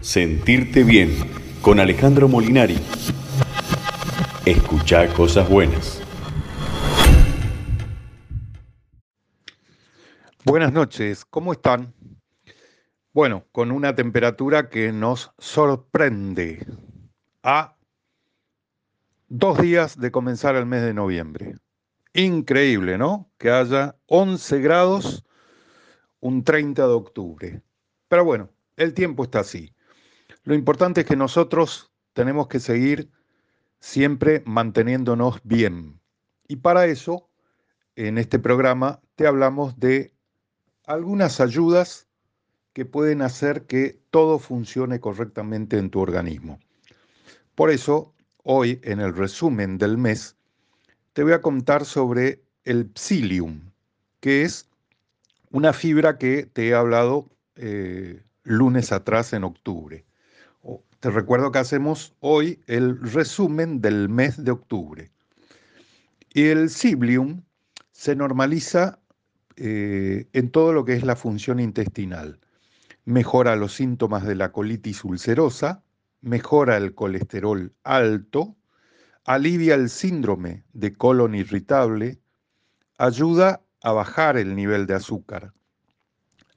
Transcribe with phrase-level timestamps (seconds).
[0.00, 1.10] Sentirte bien
[1.60, 2.78] con Alejandro Molinari.
[4.46, 6.00] Escuchar cosas buenas.
[10.44, 11.92] Buenas noches, ¿cómo están?
[13.12, 16.64] Bueno, con una temperatura que nos sorprende
[17.42, 17.76] a
[19.26, 21.56] dos días de comenzar el mes de noviembre.
[22.14, 23.28] Increíble, ¿no?
[23.36, 25.24] Que haya 11 grados
[26.20, 27.62] un 30 de octubre.
[28.06, 29.74] Pero bueno, el tiempo está así.
[30.44, 33.10] Lo importante es que nosotros tenemos que seguir
[33.80, 36.00] siempre manteniéndonos bien.
[36.48, 37.28] Y para eso,
[37.96, 40.12] en este programa, te hablamos de
[40.86, 42.06] algunas ayudas
[42.72, 46.58] que pueden hacer que todo funcione correctamente en tu organismo.
[47.54, 48.14] Por eso,
[48.44, 50.36] hoy, en el resumen del mes,
[51.12, 53.72] te voy a contar sobre el psyllium,
[54.20, 54.68] que es
[55.50, 60.04] una fibra que te he hablado eh, lunes atrás en octubre.
[61.00, 65.12] Te recuerdo que hacemos hoy el resumen del mes de octubre.
[66.30, 67.42] El Siblium
[67.92, 68.98] se normaliza
[69.54, 72.40] eh, en todo lo que es la función intestinal.
[73.04, 75.84] Mejora los síntomas de la colitis ulcerosa,
[76.20, 78.56] mejora el colesterol alto,
[79.24, 82.18] alivia el síndrome de colon irritable,
[82.98, 85.52] ayuda a bajar el nivel de azúcar,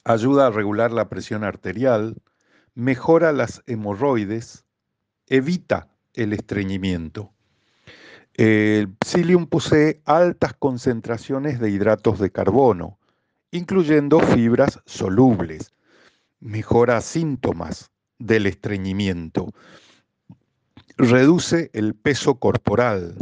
[0.04, 2.16] ayuda a regular la presión arterial,
[2.76, 4.66] mejora las hemorroides,
[5.28, 7.32] evita el estreñimiento.
[8.34, 12.98] El psyllium posee altas concentraciones de hidratos de carbono,
[13.52, 15.74] incluyendo fibras solubles.
[16.40, 19.54] Mejora síntomas del estreñimiento.
[20.98, 23.16] Reduce el peso corporal.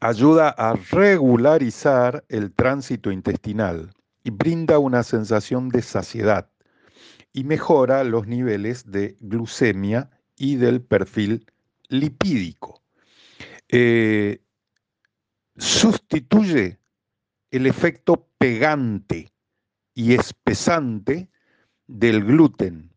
[0.00, 3.92] Ayuda a regularizar el tránsito intestinal
[4.24, 6.48] y brinda una sensación de saciedad
[7.32, 11.46] y mejora los niveles de glucemia y del perfil
[11.88, 12.82] lipídico.
[13.68, 14.40] Eh,
[15.56, 16.78] sustituye
[17.50, 19.32] el efecto pegante
[19.94, 21.28] y espesante
[21.86, 22.90] del gluten.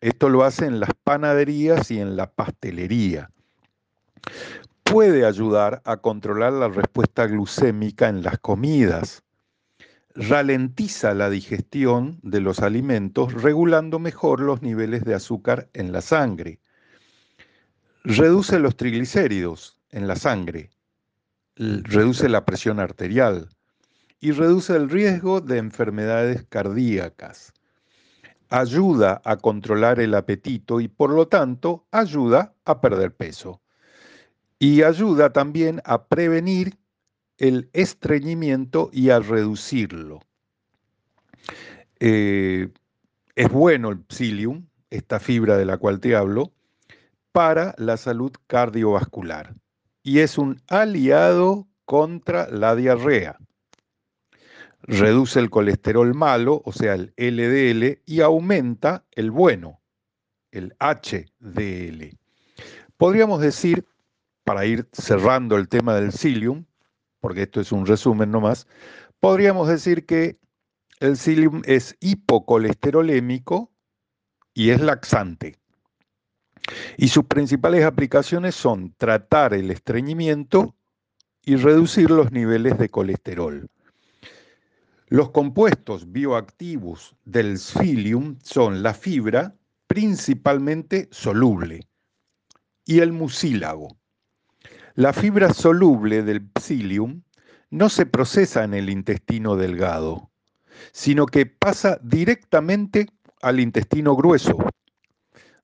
[0.00, 3.30] Esto lo hace en las panaderías y en la pastelería.
[4.82, 9.22] Puede ayudar a controlar la respuesta glucémica en las comidas
[10.14, 16.60] ralentiza la digestión de los alimentos, regulando mejor los niveles de azúcar en la sangre.
[18.04, 20.70] Reduce los triglicéridos en la sangre,
[21.56, 23.48] reduce la presión arterial
[24.20, 27.52] y reduce el riesgo de enfermedades cardíacas.
[28.48, 33.62] Ayuda a controlar el apetito y por lo tanto ayuda a perder peso.
[34.58, 36.76] Y ayuda también a prevenir
[37.42, 40.20] el estreñimiento y a reducirlo.
[41.98, 42.68] Eh,
[43.34, 46.52] es bueno el psyllium, esta fibra de la cual te hablo,
[47.32, 49.56] para la salud cardiovascular
[50.04, 53.36] y es un aliado contra la diarrea.
[54.82, 59.80] Reduce el colesterol malo, o sea, el LDL, y aumenta el bueno,
[60.52, 62.16] el HDL.
[62.96, 63.84] Podríamos decir,
[64.44, 66.66] para ir cerrando el tema del psyllium,
[67.22, 68.66] porque esto es un resumen nomás,
[69.20, 70.40] podríamos decir que
[70.98, 73.70] el psyllium es hipocolesterolémico
[74.54, 75.56] y es laxante.
[76.96, 80.74] Y sus principales aplicaciones son tratar el estreñimiento
[81.44, 83.70] y reducir los niveles de colesterol.
[85.06, 89.54] Los compuestos bioactivos del psyllium son la fibra,
[89.86, 91.86] principalmente soluble,
[92.84, 94.01] y el mucílago.
[94.94, 97.22] La fibra soluble del psyllium
[97.70, 100.30] no se procesa en el intestino delgado,
[100.92, 103.06] sino que pasa directamente
[103.40, 104.58] al intestino grueso,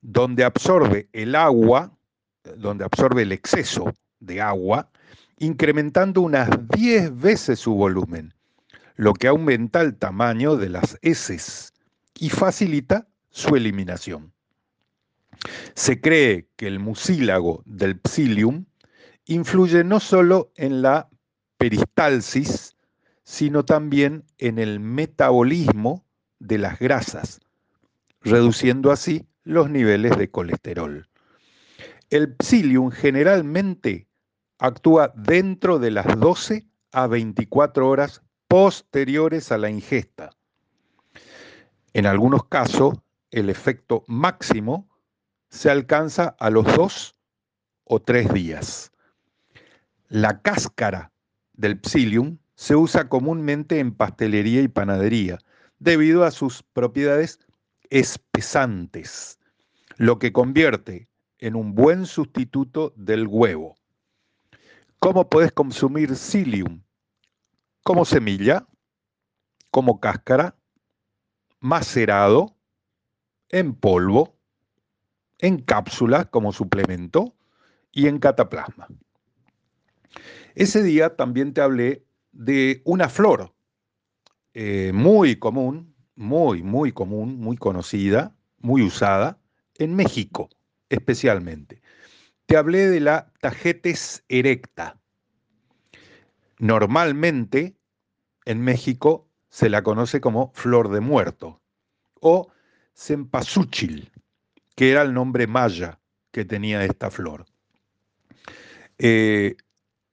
[0.01, 1.93] donde absorbe el agua,
[2.57, 4.91] donde absorbe el exceso de agua,
[5.37, 8.33] incrementando unas 10 veces su volumen,
[8.97, 11.75] lo que aumenta el tamaño de las heces
[12.19, 14.33] y facilita su eliminación.
[15.75, 18.65] Se cree que el mucílago del psyllium
[19.29, 21.09] influye no solo en la
[21.59, 22.77] peristalsis,
[23.23, 26.05] sino también en el metabolismo
[26.39, 27.41] de las grasas,
[28.23, 31.09] reduciendo así los niveles de colesterol.
[32.11, 34.09] El psyllium generalmente
[34.59, 40.31] actúa dentro de las 12 a 24 horas posteriores a la ingesta.
[41.93, 42.95] En algunos casos,
[43.31, 44.89] el efecto máximo
[45.51, 47.15] se alcanza a los dos
[47.85, 48.91] o tres días.
[50.09, 51.13] La cáscara
[51.53, 55.39] del psyllium se usa comúnmente en pastelería y panadería
[55.79, 57.41] debido a sus propiedades
[57.91, 59.39] espesantes.
[59.99, 61.09] lo que convierte
[61.39, 63.75] en un buen sustituto del huevo.
[65.01, 66.83] ¿Cómo puedes consumir psyllium?
[67.83, 68.67] Como semilla,
[69.73, 70.57] como cáscara,
[71.59, 72.57] macerado,
[73.49, 74.39] en polvo,
[75.39, 77.35] en cápsulas como suplemento
[77.91, 78.87] y en cataplasma.
[80.59, 83.55] Ese día también te hablé de una flor
[84.55, 89.39] eh, muy común, muy, muy común, muy conocida, muy usada
[89.77, 90.49] en México
[90.89, 91.81] especialmente.
[92.47, 94.99] Te hablé de la tagetes erecta.
[96.59, 97.77] Normalmente
[98.45, 101.61] en México se la conoce como flor de muerto
[102.21, 102.51] o
[102.97, 104.11] cempasúchil,
[104.75, 106.01] que era el nombre maya
[106.33, 107.47] que tenía esta flor.
[108.99, 109.55] Eh,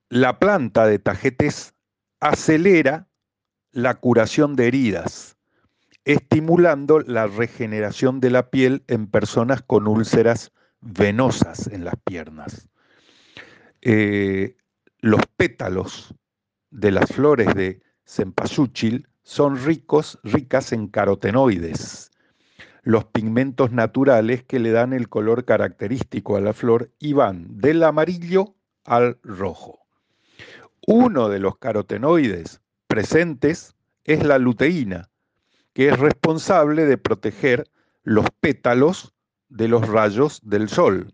[0.10, 1.74] la planta de tajetes
[2.20, 3.08] acelera
[3.72, 5.38] la curación de heridas,
[6.06, 12.70] estimulando la regeneración de la piel en personas con úlceras venosas en las piernas.
[13.82, 14.56] Eh,
[15.00, 16.14] los pétalos
[16.70, 22.12] de las flores de cempasúchil son ricos, ricas en carotenoides,
[22.84, 27.82] los pigmentos naturales que le dan el color característico a la flor y van del
[27.82, 29.85] amarillo al rojo.
[30.88, 35.10] Uno de los carotenoides presentes es la luteína,
[35.74, 37.68] que es responsable de proteger
[38.04, 39.14] los pétalos
[39.50, 41.12] de los rayos del sol.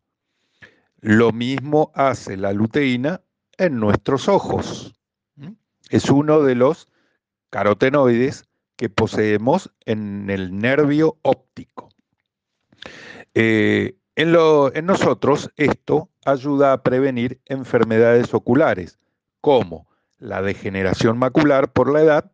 [0.99, 3.21] Lo mismo hace la luteína
[3.57, 4.93] en nuestros ojos.
[5.89, 6.89] Es uno de los
[7.49, 11.89] carotenoides que poseemos en el nervio óptico.
[13.33, 14.35] Eh, en,
[14.73, 18.99] en nosotros esto ayuda a prevenir enfermedades oculares
[19.41, 19.87] como
[20.19, 22.31] la degeneración macular por la edad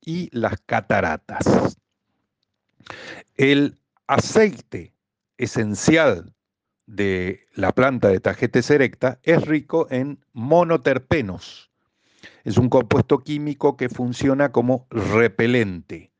[0.00, 1.78] y las cataratas.
[3.36, 4.92] El aceite
[5.36, 6.34] esencial
[6.86, 11.70] de la planta de Tagetes erecta es rico en monoterpenos.
[12.44, 16.10] Es un compuesto químico que funciona como repelente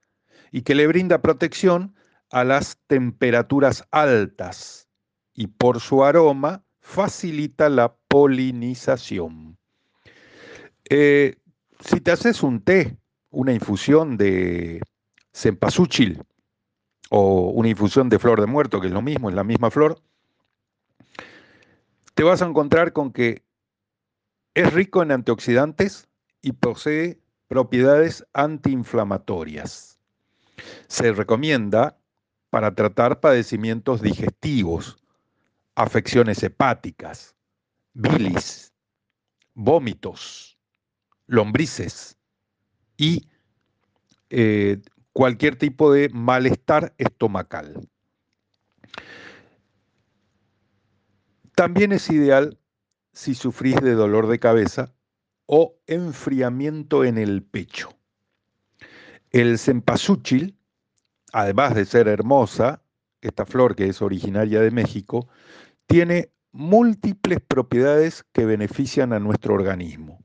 [0.53, 1.95] y que le brinda protección
[2.31, 4.89] a las temperaturas altas
[5.35, 9.58] y por su aroma facilita la polinización.
[10.91, 11.37] Eh,
[11.81, 12.97] si te haces un té,
[13.31, 14.81] una infusión de
[15.33, 16.23] cempasúchil
[17.11, 20.01] o una infusión de flor de muerto, que es lo mismo, es la misma flor,
[22.15, 23.45] te vas a encontrar con que
[24.55, 26.09] es rico en antioxidantes
[26.43, 29.99] y posee propiedades antiinflamatorias.
[30.89, 31.97] Se recomienda
[32.51, 34.97] para tratar padecimientos digestivos,
[35.75, 37.37] afecciones hepáticas,
[37.93, 38.73] bilis,
[39.55, 40.48] vómitos,
[41.29, 42.17] lombrices
[42.97, 43.29] y
[44.31, 44.81] eh,
[45.13, 47.89] cualquier tipo de malestar estomacal.
[51.55, 52.59] También es ideal
[53.13, 54.95] si sufrís de dolor de cabeza
[55.47, 57.91] o enfriamiento en el pecho.
[59.31, 60.57] El cempasúchil,
[61.33, 62.83] además de ser hermosa,
[63.21, 65.29] esta flor que es originaria de México,
[65.87, 70.25] tiene múltiples propiedades que benefician a nuestro organismo.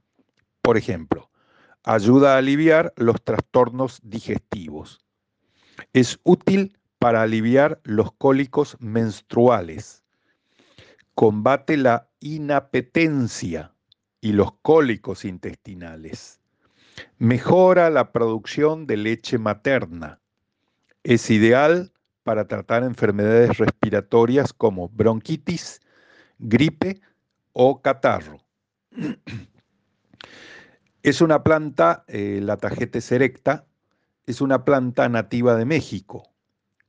[0.63, 1.29] Por ejemplo,
[1.83, 5.05] ayuda a aliviar los trastornos digestivos.
[5.91, 10.05] Es útil para aliviar los cólicos menstruales.
[11.15, 13.73] Combate la inapetencia
[14.21, 16.39] y los cólicos intestinales.
[17.17, 20.21] Mejora la producción de leche materna.
[21.03, 21.91] Es ideal
[22.23, 25.81] para tratar enfermedades respiratorias como bronquitis,
[26.39, 27.01] gripe
[27.51, 28.37] o catarro.
[31.03, 33.65] Es una planta, eh, la Tagetes erecta,
[34.25, 36.31] es una planta nativa de México,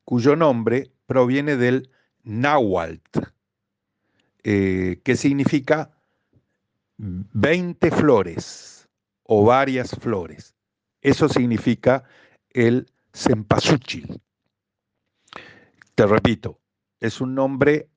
[0.05, 1.91] cuyo nombre proviene del
[2.23, 3.21] náhuatl,
[4.45, 5.91] eh, que significa
[6.97, 8.89] 20 flores
[9.25, 10.55] o varias flores.
[11.03, 12.05] Eso significa
[12.51, 14.23] el cempasúchil.
[15.97, 16.61] Te repito,
[17.01, 17.89] es un nombre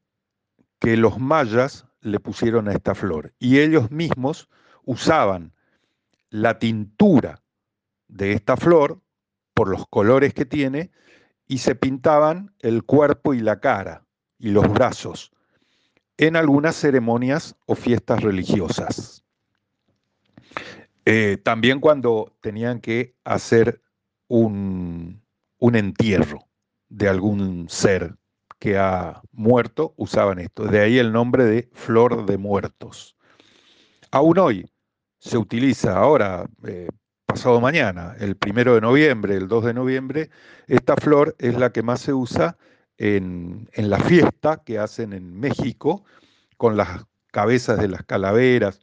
[0.79, 4.49] que los mayas le pusieron a esta flor y ellos mismos
[4.83, 5.53] usaban
[6.41, 7.43] la tintura
[8.07, 9.01] de esta flor
[9.53, 10.91] por los colores que tiene
[11.47, 14.05] y se pintaban el cuerpo y la cara
[14.37, 15.31] y los brazos
[16.17, 19.23] en algunas ceremonias o fiestas religiosas.
[21.05, 23.81] Eh, también cuando tenían que hacer
[24.27, 25.21] un,
[25.59, 26.47] un entierro
[26.89, 28.17] de algún ser
[28.59, 30.65] que ha muerto, usaban esto.
[30.65, 33.15] De ahí el nombre de flor de muertos.
[34.11, 34.65] Aún hoy,
[35.19, 36.87] se utiliza ahora, eh,
[37.25, 40.29] pasado mañana, el primero de noviembre, el 2 de noviembre,
[40.67, 42.57] esta flor es la que más se usa
[42.97, 46.03] en, la fiesta que hacen en México
[46.57, 48.79] con las cabezas de las calaveras.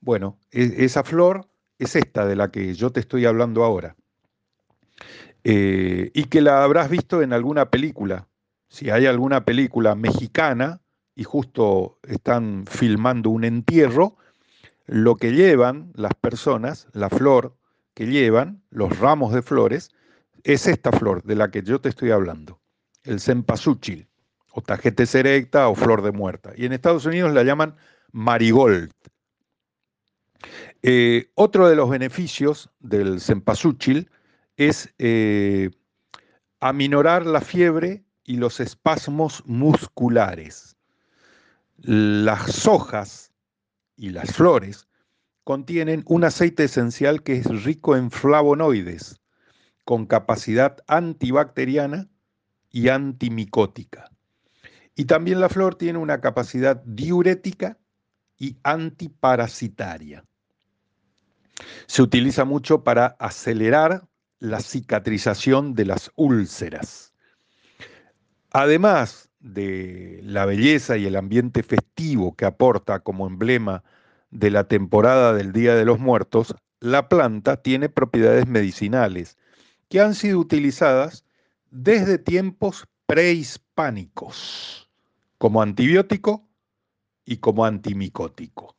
[0.00, 1.48] Bueno, e, esa flor
[1.78, 3.96] es esta de la que yo te estoy hablando ahora.
[5.44, 8.28] Eh, y que la habrás visto en alguna película.
[8.68, 10.80] Si hay alguna película mexicana
[11.14, 14.16] y justo están filmando un entierro,
[14.86, 17.56] lo que llevan las personas, la flor
[17.94, 19.90] que llevan, los ramos de flores,
[20.44, 22.60] es esta flor de la que yo te estoy hablando,
[23.04, 24.08] el cempasúchil,
[24.52, 26.52] o tajete erecta o flor de muerta.
[26.56, 27.76] Y en Estados Unidos la llaman
[28.12, 28.92] marigold.
[30.82, 34.10] Eh, otro de los beneficios del cempasúchil
[34.56, 35.70] es eh,
[36.60, 40.76] aminorar la fiebre y los espasmos musculares.
[41.78, 43.31] Las hojas
[44.02, 44.88] y las flores
[45.44, 49.20] contienen un aceite esencial que es rico en flavonoides,
[49.84, 52.10] con capacidad antibacteriana
[52.68, 54.10] y antimicótica.
[54.96, 57.78] Y también la flor tiene una capacidad diurética
[58.36, 60.24] y antiparasitaria.
[61.86, 64.08] Se utiliza mucho para acelerar
[64.40, 67.14] la cicatrización de las úlceras.
[68.50, 73.82] Además de la belleza y el ambiente festivo que aporta como emblema
[74.30, 79.36] de la temporada del Día de los Muertos, la planta tiene propiedades medicinales
[79.88, 81.24] que han sido utilizadas
[81.70, 84.90] desde tiempos prehispánicos
[85.38, 86.48] como antibiótico
[87.24, 88.76] y como antimicótico.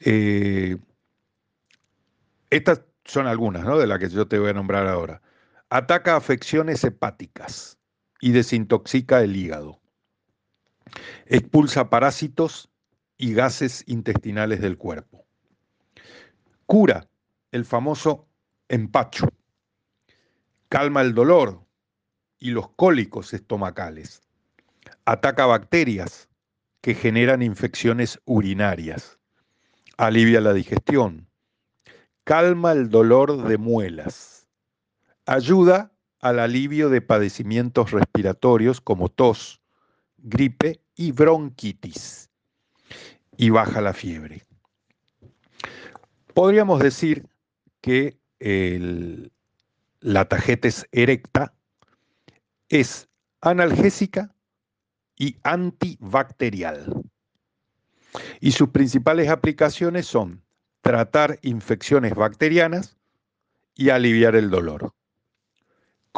[0.00, 0.76] Eh,
[2.50, 5.22] estas son algunas de las que yo te voy a nombrar ahora.
[5.70, 7.77] Ataca afecciones hepáticas
[8.20, 9.80] y desintoxica el hígado.
[11.26, 12.70] Expulsa parásitos
[13.16, 15.24] y gases intestinales del cuerpo.
[16.66, 17.08] Cura
[17.52, 18.28] el famoso
[18.68, 19.28] empacho
[20.68, 21.64] calma el dolor
[22.38, 24.22] y los cólicos estomacales.
[25.04, 26.28] Ataca bacterias
[26.80, 29.18] que generan infecciones urinarias.
[29.96, 31.28] Alivia la digestión.
[32.24, 34.46] Calma el dolor de muelas.
[35.26, 39.60] Ayuda al alivio de padecimientos respiratorios como tos,
[40.18, 42.30] gripe y bronquitis.
[43.36, 44.44] Y baja la fiebre.
[46.34, 47.28] Podríamos decir
[47.80, 49.30] que el,
[50.00, 51.54] la tagetes erecta
[52.68, 53.08] es
[53.40, 54.34] analgésica
[55.16, 57.02] y antibacterial.
[58.40, 60.42] Y sus principales aplicaciones son
[60.80, 62.96] tratar infecciones bacterianas
[63.74, 64.92] y aliviar el dolor.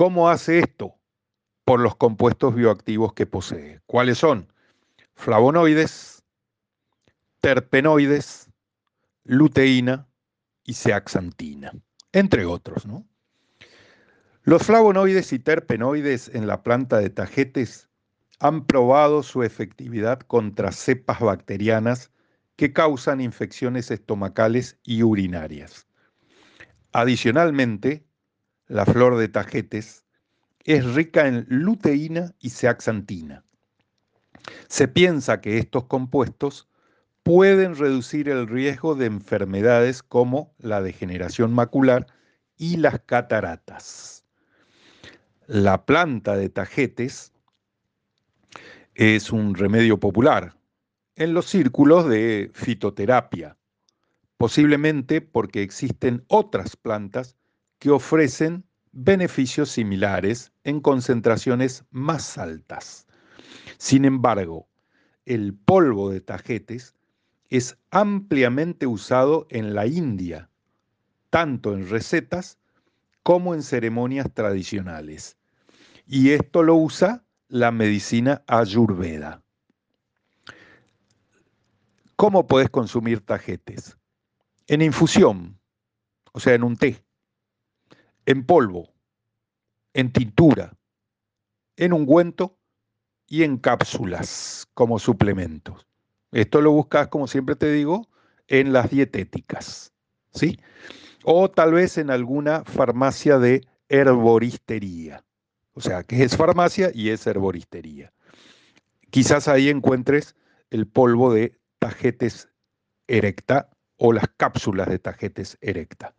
[0.01, 0.99] ¿Cómo hace esto?
[1.67, 3.81] Por los compuestos bioactivos que posee.
[3.85, 4.51] ¿Cuáles son?
[5.15, 6.25] Flavonoides,
[7.43, 8.51] terpenoides,
[9.25, 10.09] luteína
[10.65, 11.73] y zeaxantina,
[12.13, 13.07] entre otros, ¿no?
[14.43, 17.91] Los flavonoides y terpenoides en la planta de tajetes
[18.39, 22.11] han probado su efectividad contra cepas bacterianas
[22.57, 25.87] que causan infecciones estomacales y urinarias.
[26.93, 28.07] Adicionalmente,
[28.71, 30.05] la flor de tajetes
[30.65, 33.43] es rica en luteína y zeaxantina.
[34.69, 36.69] Se piensa que estos compuestos
[37.25, 42.07] pueden reducir el riesgo de enfermedades como la degeneración macular
[42.57, 44.25] y las cataratas.
[45.49, 47.33] La planta de tajetes
[48.95, 50.57] es un remedio popular
[51.17, 53.57] en los círculos de fitoterapia,
[54.37, 57.37] posiblemente porque existen otras plantas
[57.81, 63.07] que ofrecen beneficios similares en concentraciones más altas.
[63.79, 64.69] Sin embargo,
[65.25, 66.95] el polvo de tajetes
[67.49, 70.51] es ampliamente usado en la India,
[71.31, 72.59] tanto en recetas
[73.23, 75.39] como en ceremonias tradicionales.
[76.07, 79.43] Y esto lo usa la medicina ayurveda.
[82.17, 83.97] ¿Cómo puedes consumir tajetes?
[84.67, 85.59] En infusión,
[86.33, 87.03] o sea, en un té,
[88.27, 88.93] en polvo,
[89.95, 90.77] en tintura,
[91.77, 92.59] en ungüento
[93.27, 95.87] y en cápsulas como suplementos.
[96.33, 98.09] Esto lo buscas, como siempre te digo,
[98.49, 99.93] en las dietéticas,
[100.33, 100.59] ¿sí?
[101.25, 105.25] O tal vez en alguna farmacia de herboristería.
[105.73, 108.13] O sea, que es farmacia y es herboristería.
[109.11, 110.37] Quizás ahí encuentres
[110.71, 112.49] el polvo de tajetes
[113.09, 116.15] erecta o las cápsulas de tajetes erecta.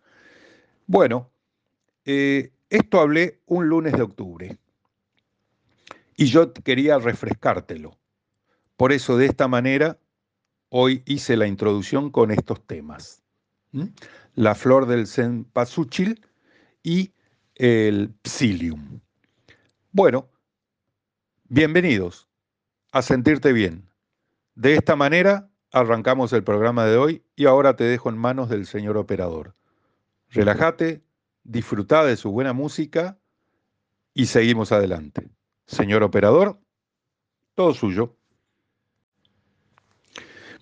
[0.87, 1.30] Bueno,
[2.05, 4.57] eh, esto hablé un lunes de octubre
[6.15, 7.97] y yo quería refrescártelo.
[8.77, 9.99] Por eso de esta manera
[10.69, 13.21] hoy hice la introducción con estos temas.
[14.35, 16.25] La flor del cempasúchil
[16.83, 17.13] y
[17.55, 18.99] el psyllium.
[19.91, 20.31] Bueno,
[21.53, 22.29] Bienvenidos
[22.93, 23.85] a Sentirte Bien.
[24.55, 28.65] De esta manera arrancamos el programa de hoy y ahora te dejo en manos del
[28.65, 29.53] señor operador.
[30.29, 31.01] Relájate,
[31.43, 33.17] disfruta de su buena música
[34.13, 35.29] y seguimos adelante.
[35.65, 36.59] Señor operador,
[37.55, 38.15] todo suyo.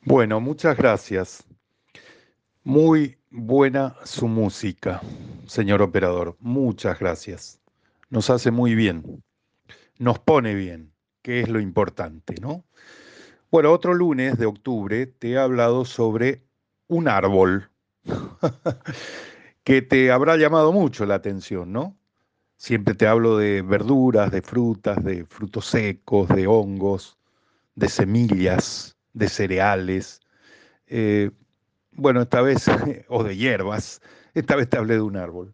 [0.03, 1.43] Bueno, muchas gracias.
[2.63, 5.01] Muy buena su música,
[5.45, 6.37] señor operador.
[6.39, 7.59] Muchas gracias.
[8.09, 9.23] Nos hace muy bien.
[9.97, 12.63] Nos pone bien, que es lo importante, ¿no?
[13.51, 16.43] Bueno, otro lunes de octubre te he hablado sobre
[16.87, 17.69] un árbol
[19.69, 21.95] que te habrá llamado mucho la atención, ¿no?
[22.57, 27.19] Siempre te hablo de verduras, de frutas, de frutos secos, de hongos,
[27.75, 30.21] de semillas, de cereales.
[30.87, 31.29] Eh,
[31.91, 32.65] bueno, esta vez,
[33.09, 34.01] o de hierbas,
[34.33, 35.53] esta vez te hablé de un árbol.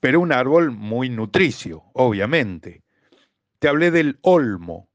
[0.00, 2.82] Pero un árbol muy nutricio, obviamente.
[3.58, 4.88] Te hablé del olmo,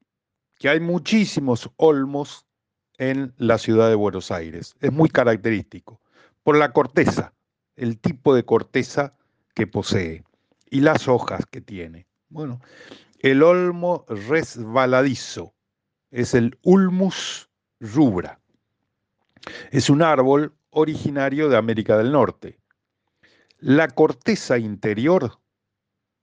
[0.58, 2.44] que hay muchísimos olmos
[2.98, 4.74] en la ciudad de Buenos Aires.
[4.80, 6.00] Es muy característico
[6.42, 7.32] por la corteza,
[7.76, 9.14] el tipo de corteza
[9.54, 10.24] que posee
[10.70, 12.06] y las hojas que tiene.
[12.28, 12.60] Bueno,
[13.20, 15.54] el olmo resbaladizo
[16.10, 17.48] es el Ulmus
[17.80, 18.40] rubra.
[19.70, 22.58] Es un árbol originario de América del Norte.
[23.58, 25.40] La corteza interior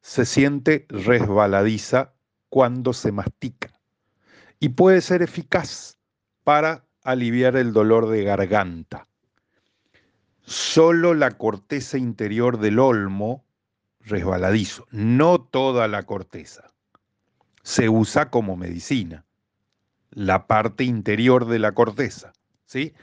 [0.01, 2.13] se siente resbaladiza
[2.49, 3.71] cuando se mastica
[4.59, 5.97] y puede ser eficaz
[6.43, 9.07] para aliviar el dolor de garganta.
[10.45, 13.43] Solo la corteza interior del olmo
[14.01, 16.65] resbaladizo, no toda la corteza.
[17.63, 19.25] Se usa como medicina,
[20.11, 22.33] la parte interior de la corteza,
[22.65, 22.93] ¿sí?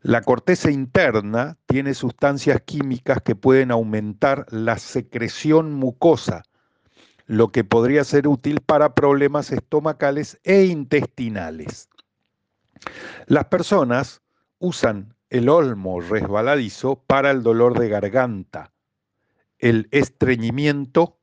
[0.00, 6.44] La corteza interna tiene sustancias químicas que pueden aumentar la secreción mucosa,
[7.26, 11.90] lo que podría ser útil para problemas estomacales e intestinales.
[13.26, 14.22] Las personas
[14.60, 18.72] usan el olmo resbaladizo para el dolor de garganta,
[19.58, 21.18] el estreñimiento,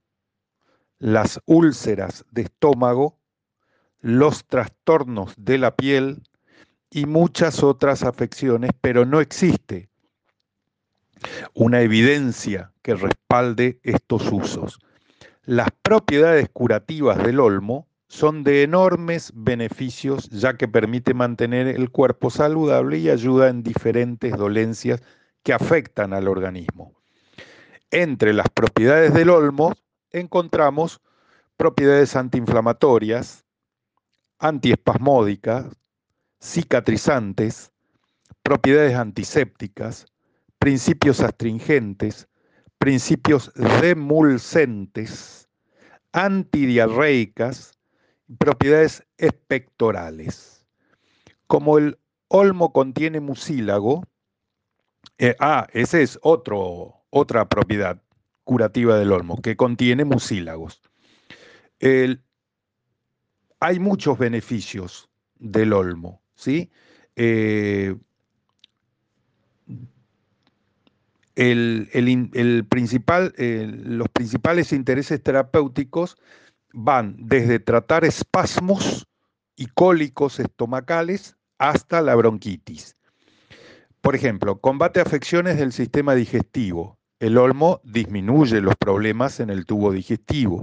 [0.99, 3.19] las úlceras de estómago,
[3.99, 6.21] los trastornos de la piel
[6.91, 9.89] y muchas otras afecciones, pero no existe
[11.53, 14.79] una evidencia que respalde estos usos.
[15.43, 22.29] Las propiedades curativas del olmo son de enormes beneficios ya que permite mantener el cuerpo
[22.29, 25.01] saludable y ayuda en diferentes dolencias
[25.43, 26.93] que afectan al organismo.
[27.91, 29.73] Entre las propiedades del olmo
[30.11, 31.01] encontramos
[31.57, 33.45] propiedades antiinflamatorias,
[34.39, 35.65] antiespasmódicas,
[36.39, 37.71] cicatrizantes,
[38.43, 40.05] propiedades antisépticas,
[40.59, 42.27] principios astringentes,
[42.77, 45.47] principios demulcentes,
[46.11, 47.74] antidiarreicas,
[48.37, 50.65] propiedades espectorales.
[51.47, 54.03] Como el olmo contiene mucílago,
[55.17, 58.01] eh, ah, ese es otro, otra propiedad
[58.43, 60.81] curativa del olmo, que contiene mucílagos.
[63.59, 65.09] hay muchos beneficios
[65.39, 66.69] del olmo, ¿sí?
[67.15, 67.95] Eh,
[71.35, 76.17] el, principal, los principales intereses terapéuticos
[76.75, 79.07] van desde tratar espasmos
[79.55, 82.95] y cólicos estomacales hasta la bronquitis.
[84.01, 89.93] Por ejemplo, combate afecciones del sistema digestivo, el olmo disminuye los problemas en el tubo
[89.93, 90.61] digestivo,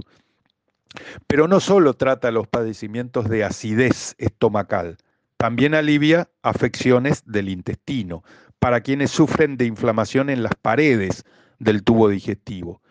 [1.25, 4.97] pero no solo trata los padecimientos de acidez estomacal,
[5.37, 8.23] también alivia afecciones del intestino
[8.59, 11.25] para quienes sufren de inflamación en las paredes
[11.57, 12.83] del tubo digestivo.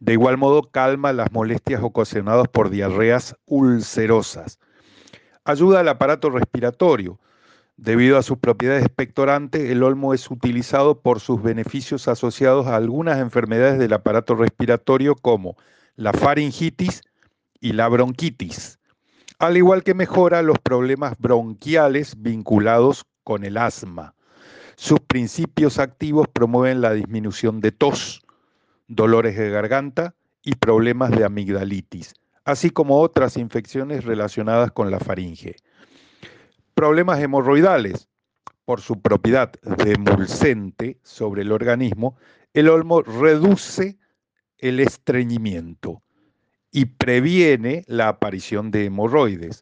[0.00, 4.58] De igual modo, calma las molestias ocasionadas por diarreas ulcerosas.
[5.44, 7.18] Ayuda al aparato respiratorio,
[7.80, 13.18] Debido a sus propiedades expectorantes, el olmo es utilizado por sus beneficios asociados a algunas
[13.20, 15.56] enfermedades del aparato respiratorio como
[15.96, 17.00] la faringitis
[17.58, 18.78] y la bronquitis,
[19.38, 24.14] al igual que mejora los problemas bronquiales vinculados con el asma.
[24.76, 28.20] Sus principios activos promueven la disminución de tos,
[28.90, 35.56] dolores de garganta y problemas de amigdalitis, así como otras infecciones relacionadas con la faringe
[36.80, 38.08] problemas hemorroidales.
[38.64, 39.52] Por su propiedad
[39.84, 42.16] demulcente sobre el organismo,
[42.54, 43.98] el olmo reduce
[44.56, 46.02] el estreñimiento
[46.70, 49.60] y previene la aparición de hemorroides.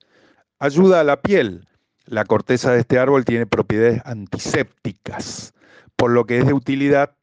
[0.61, 1.67] Ayuda a la piel.
[2.05, 5.55] La corteza de este árbol tiene propiedades antisépticas,
[5.97, 7.17] por lo que es de utilidad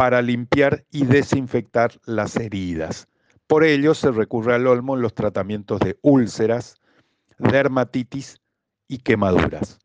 [0.00, 3.06] para limpiar y desinfectar las heridas.
[3.46, 6.76] Por ello se recurre al olmo en los tratamientos de úlceras,
[7.36, 8.40] dermatitis
[8.88, 9.78] y quemaduras.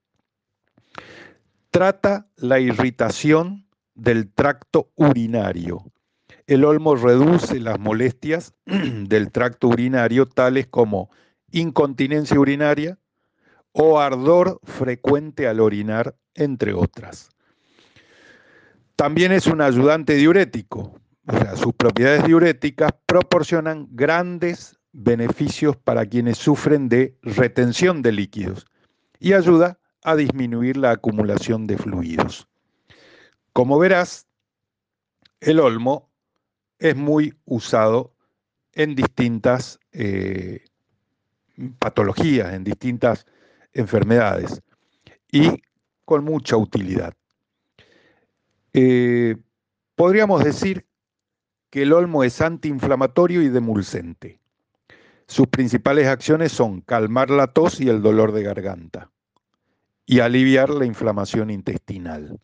[1.69, 5.83] Trata la irritación del tracto urinario.
[6.47, 11.09] El olmo reduce las molestias del tracto urinario tales como
[11.51, 12.97] incontinencia urinaria
[13.73, 17.34] o ardor frecuente al orinar, entre otras.
[18.95, 26.37] También es un ayudante diurético, o sea, sus propiedades diuréticas proporcionan grandes beneficios para quienes
[26.37, 28.65] sufren de retención de líquidos
[29.19, 32.47] y ayuda a disminuir la acumulación de fluidos.
[33.51, 34.27] Como verás,
[35.41, 36.09] el olmo
[36.79, 38.13] es muy usado
[38.73, 40.63] en distintas eh,
[41.79, 43.25] patologías, en distintas
[43.73, 44.61] enfermedades
[45.31, 45.61] y
[46.05, 47.13] con mucha utilidad.
[48.77, 49.37] Eh,
[49.95, 50.85] podríamos decir
[51.69, 54.41] que el olmo es antiinflamatorio y demulcente.
[55.27, 59.11] Sus principales acciones son calmar la tos y el dolor de garganta
[60.05, 62.37] y aliviar la inflamación intestinal.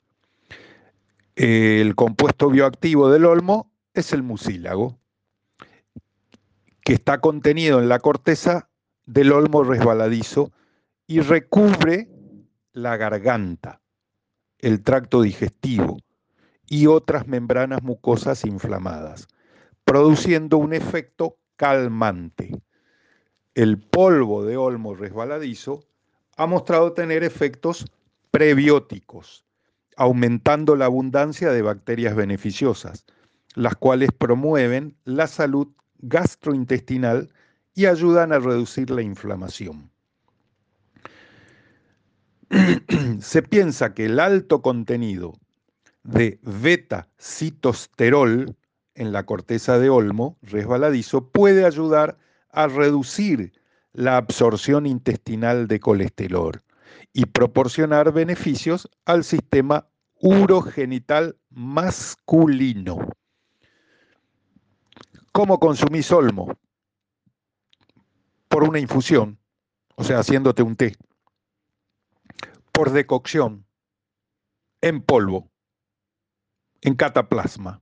[1.36, 4.98] El compuesto bioactivo del olmo es el mucílago,
[6.86, 8.70] que está contenido en la corteza
[9.06, 10.54] del olmo resbaladizo
[11.08, 12.08] y recubre
[12.72, 13.82] la garganta,
[14.60, 15.98] el tracto digestivo
[16.72, 19.28] y otras membranas mucosas inflamadas,
[19.84, 22.50] produciendo un efecto calmante.
[23.56, 25.84] El polvo de olmo resbaladizo
[26.38, 27.86] ha mostrado tener efectos
[28.32, 29.44] prebióticos,
[29.98, 33.04] aumentando la abundancia de bacterias beneficiosas,
[33.54, 37.34] las cuales promueven la salud gastrointestinal
[37.76, 39.92] y ayudan a reducir la inflamación.
[43.20, 45.34] Se piensa que el alto contenido
[46.04, 48.56] de beta-citosterol
[48.96, 52.18] en la corteza de olmo resbaladizo puede ayudar
[52.50, 53.54] a reducir
[53.94, 56.62] la absorción intestinal de colesterol
[57.14, 59.88] y proporcionar beneficios al sistema
[60.20, 63.00] urogenital masculino.
[65.32, 66.58] ¿Cómo consumís olmo?
[68.48, 69.40] Por una infusión,
[69.96, 70.96] o sea, haciéndote un té.
[72.72, 73.66] Por decocción,
[74.82, 75.51] en polvo,
[76.82, 77.82] en cataplasma,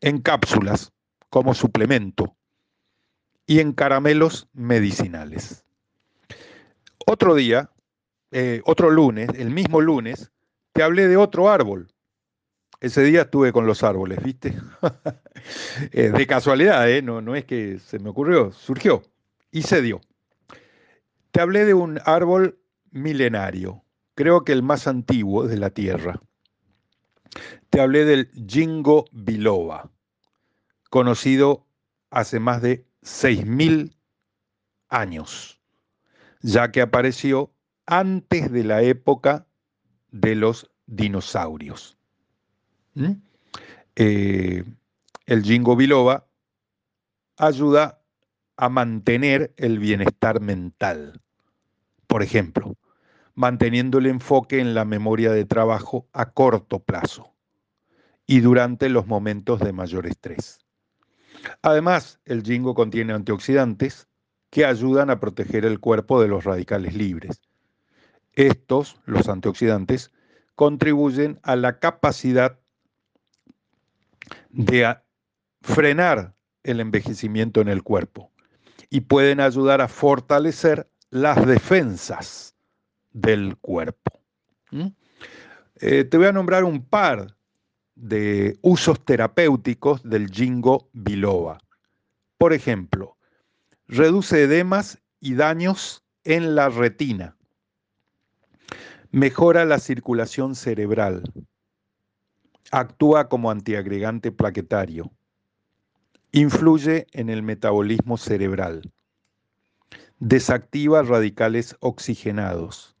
[0.00, 0.92] en cápsulas
[1.30, 2.36] como suplemento
[3.46, 5.64] y en caramelos medicinales.
[7.06, 7.70] Otro día,
[8.32, 10.32] eh, otro lunes, el mismo lunes,
[10.72, 11.88] te hablé de otro árbol.
[12.80, 14.54] Ese día estuve con los árboles, ¿viste?
[15.92, 17.02] Eh, de casualidad, ¿eh?
[17.02, 19.02] no, no es que se me ocurrió, surgió
[19.52, 20.00] y se dio.
[21.30, 22.58] Te hablé de un árbol
[22.90, 23.84] milenario,
[24.16, 26.20] creo que el más antiguo de la Tierra.
[27.70, 29.90] Te hablé del Jingo biloba,
[30.90, 31.66] conocido
[32.10, 33.96] hace más de 6.000
[34.88, 35.60] años,
[36.40, 37.52] ya que apareció
[37.86, 39.46] antes de la época
[40.10, 41.96] de los dinosaurios.
[42.94, 43.12] ¿Mm?
[43.96, 44.64] Eh,
[45.26, 46.26] el jingo biloba
[47.36, 48.02] ayuda
[48.56, 51.20] a mantener el bienestar mental.
[52.06, 52.76] Por ejemplo,
[53.36, 57.34] manteniendo el enfoque en la memoria de trabajo a corto plazo
[58.26, 60.58] y durante los momentos de mayor estrés.
[61.62, 64.08] Además, el jingo contiene antioxidantes
[64.50, 67.42] que ayudan a proteger el cuerpo de los radicales libres.
[68.32, 70.12] Estos, los antioxidantes,
[70.54, 72.58] contribuyen a la capacidad
[74.48, 74.96] de
[75.60, 78.32] frenar el envejecimiento en el cuerpo
[78.88, 82.55] y pueden ayudar a fortalecer las defensas
[83.16, 84.20] del cuerpo.
[84.70, 84.88] ¿Mm?
[85.80, 87.34] Eh, te voy a nombrar un par
[87.94, 91.58] de usos terapéuticos del jingo biloba.
[92.36, 93.16] Por ejemplo,
[93.88, 97.36] reduce edemas y daños en la retina.
[99.12, 101.22] Mejora la circulación cerebral.
[102.70, 105.10] Actúa como antiagregante plaquetario.
[106.32, 108.92] Influye en el metabolismo cerebral.
[110.18, 112.95] Desactiva radicales oxigenados.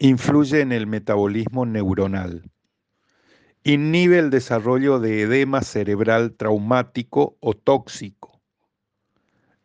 [0.00, 2.48] Influye en el metabolismo neuronal
[3.64, 8.40] Inhibe el desarrollo de edema cerebral traumático o tóxico.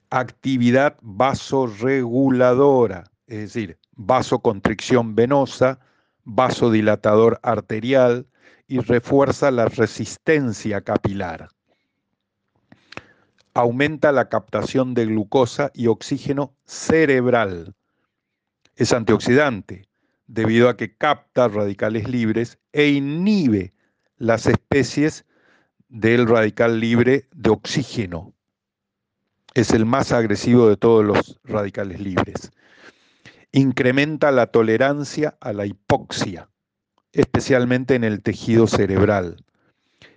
[0.09, 5.79] Actividad vasoreguladora, es decir, vasoconstricción venosa,
[6.23, 8.25] vasodilatador arterial
[8.67, 11.49] y refuerza la resistencia capilar.
[13.53, 17.75] Aumenta la captación de glucosa y oxígeno cerebral.
[18.75, 19.92] Es antioxidante
[20.27, 23.73] debido a que capta radicales libres e inhibe
[24.17, 25.25] las especies
[25.89, 28.33] del radical libre de oxígeno
[29.53, 32.51] Es el más agresivo de todos los radicales libres.
[33.51, 36.49] Incrementa la tolerancia a la hipoxia,
[37.11, 39.45] especialmente en el tejido cerebral.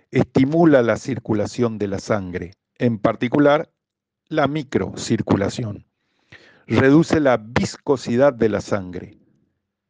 [0.09, 3.71] Estimula la circulación de la sangre, en particular
[4.27, 5.85] la microcirculación.
[6.65, 9.17] Reduce la viscosidad de la sangre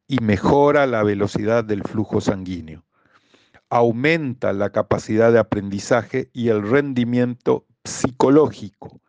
[0.08, 2.84] y mejora la velocidad del flujo sanguíneo.
[3.68, 9.02] Aumenta la capacidad de aprendizaje y el rendimiento psicológico.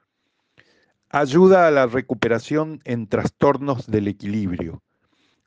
[1.09, 4.83] Ayuda a la recuperación en trastornos del equilibrio.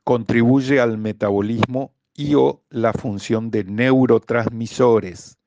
[0.02, 5.38] Contribuye al metabolismo y o la función de neurotransmisores.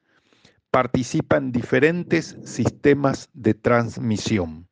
[0.69, 4.67] Participa en diferentes sistemas de transmisión.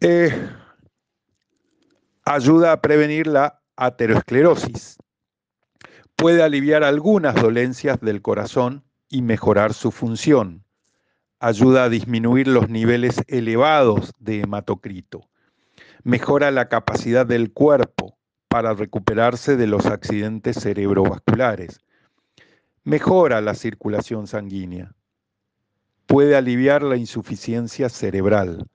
[0.00, 0.30] Eh,
[2.28, 4.98] ayuda a prevenir la aterosclerosis.
[6.14, 10.64] Puede aliviar algunas dolencias del corazón y mejorar su función.
[11.40, 15.22] Ayuda a disminuir los niveles elevados de hematocrito.
[16.02, 21.80] Mejora la capacidad del cuerpo para recuperarse de los accidentes cerebrovasculares.
[22.84, 24.94] Mejora la circulación sanguínea.
[26.06, 28.66] Puede aliviar la insuficiencia cerebral.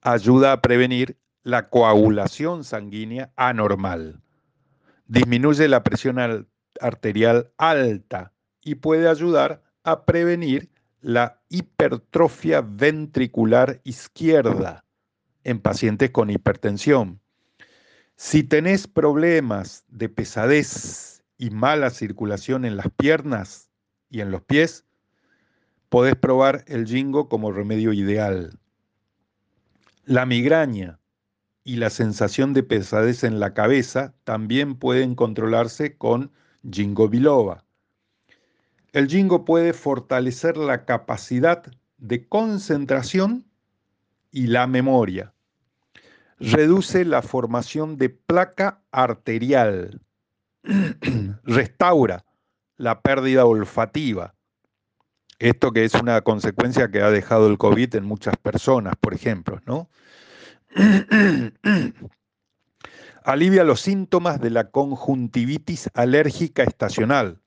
[0.00, 4.20] Ayuda a prevenir la coagulación sanguínea anormal.
[5.06, 6.18] Disminuye la presión
[6.80, 8.32] arterial alta
[8.62, 10.68] y puede ayudar a prevenir
[11.02, 14.84] la hipertrofia ventricular izquierda
[15.44, 17.20] en pacientes con hipertensión.
[18.16, 23.70] Si tenés problemas de pesadez y mala circulación en las piernas
[24.10, 24.84] y en los pies,
[25.90, 28.58] podés probar el jingo como remedio ideal.
[30.06, 30.98] La migraña
[31.66, 36.30] y la sensación de pesadez en la cabeza también pueden controlarse con
[36.70, 37.64] jingo biloba.
[38.92, 41.64] El jingo puede fortalecer la capacidad
[41.98, 43.50] de concentración
[44.30, 45.34] y la memoria.
[46.38, 50.00] Reduce la formación de placa arterial.
[51.42, 52.24] Restaura
[52.76, 54.36] la pérdida olfativa.
[55.40, 59.60] Esto que es una consecuencia que ha dejado el COVID en muchas personas, por ejemplo,
[59.66, 59.90] ¿no?
[63.24, 67.40] Alivia los síntomas de la conjuntivitis alérgica estacional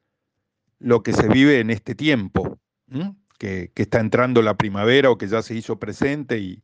[0.80, 2.58] lo que se vive en este tiempo,
[3.38, 6.64] que, está entrando la primavera o que ya se hizo presente y,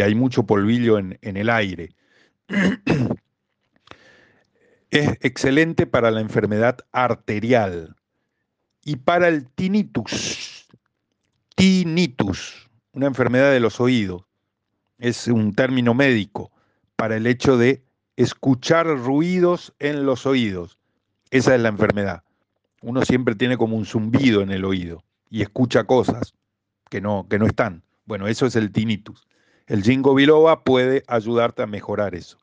[0.00, 1.90] hay mucho polvillo en, en el aire.
[4.90, 7.96] es excelente para la enfermedad arterial
[8.84, 10.68] y para el tinnitus.
[11.56, 14.27] Tinnitus, una enfermedad de los oídos.
[14.98, 16.50] Es un término médico
[16.96, 17.82] para el hecho de
[18.16, 20.78] escuchar ruidos en los oídos.
[21.30, 22.22] Esa es la enfermedad
[22.82, 26.34] uno siempre tiene como un zumbido en el oído y escucha cosas
[26.90, 27.82] que no, que no están.
[28.06, 29.26] Bueno, eso es el tinnitus.
[29.66, 32.38] El jingo biloba puede ayudarte a mejorar eso.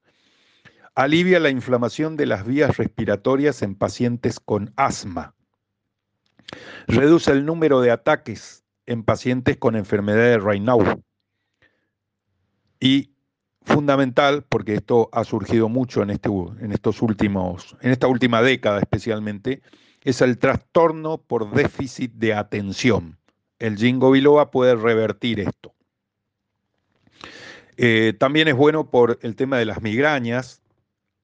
[0.93, 5.33] Alivia la inflamación de las vías respiratorias en pacientes con asma.
[6.87, 10.99] Reduce el número de ataques en pacientes con enfermedad de Raynaud.
[12.79, 13.11] Y
[13.61, 18.79] fundamental, porque esto ha surgido mucho en, este, en, estos últimos, en esta última década
[18.79, 19.61] especialmente,
[20.03, 23.17] es el trastorno por déficit de atención.
[23.57, 25.73] El jingo biloba puede revertir esto.
[27.77, 30.61] Eh, también es bueno por el tema de las migrañas,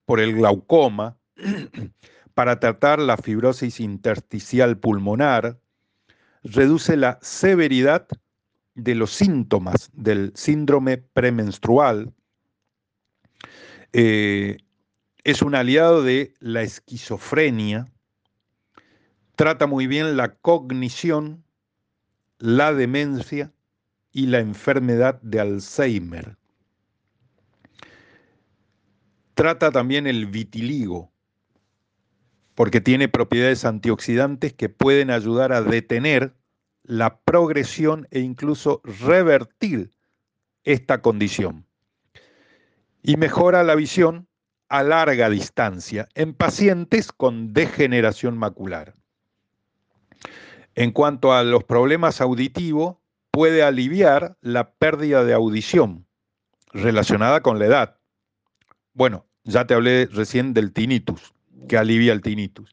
[0.04, 1.16] por el glaucoma,
[2.34, 5.58] para tratar la fibrosis intersticial pulmonar,
[6.42, 8.08] reduce la severidad
[8.74, 12.12] de los síntomas del síndrome premenstrual,
[13.92, 14.58] eh,
[15.24, 17.92] es un aliado de la esquizofrenia,
[19.36, 21.44] trata muy bien la cognición,
[22.38, 23.52] la demencia
[24.12, 26.36] y la enfermedad de Alzheimer.
[29.34, 31.10] Trata también el vitiligo,
[32.54, 36.34] porque tiene propiedades antioxidantes que pueden ayudar a detener
[36.84, 39.92] la progresión e incluso revertir
[40.64, 41.66] esta condición.
[43.02, 44.28] Y mejora la visión
[44.68, 48.94] a larga distancia en pacientes con degeneración macular.
[50.74, 52.96] En cuanto a los problemas auditivos,
[53.30, 56.06] puede aliviar la pérdida de audición
[56.72, 57.98] relacionada con la edad.
[58.94, 61.34] Bueno, ya te hablé recién del tinnitus,
[61.68, 62.72] que alivia el tinnitus.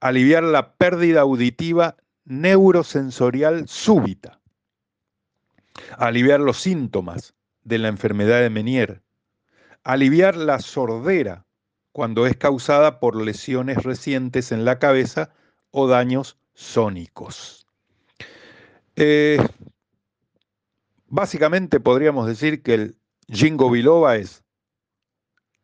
[0.00, 1.96] Aliviar la pérdida auditiva
[2.30, 4.40] neurosensorial súbita.
[5.98, 9.02] Aliviar los síntomas de la enfermedad de Menier.
[9.84, 11.46] Aliviar la sordera
[11.92, 15.34] cuando es causada por lesiones recientes en la cabeza
[15.70, 17.66] o daños sónicos.
[18.96, 19.38] Eh,
[21.12, 24.44] Básicamente podríamos decir que el ginkgo biloba es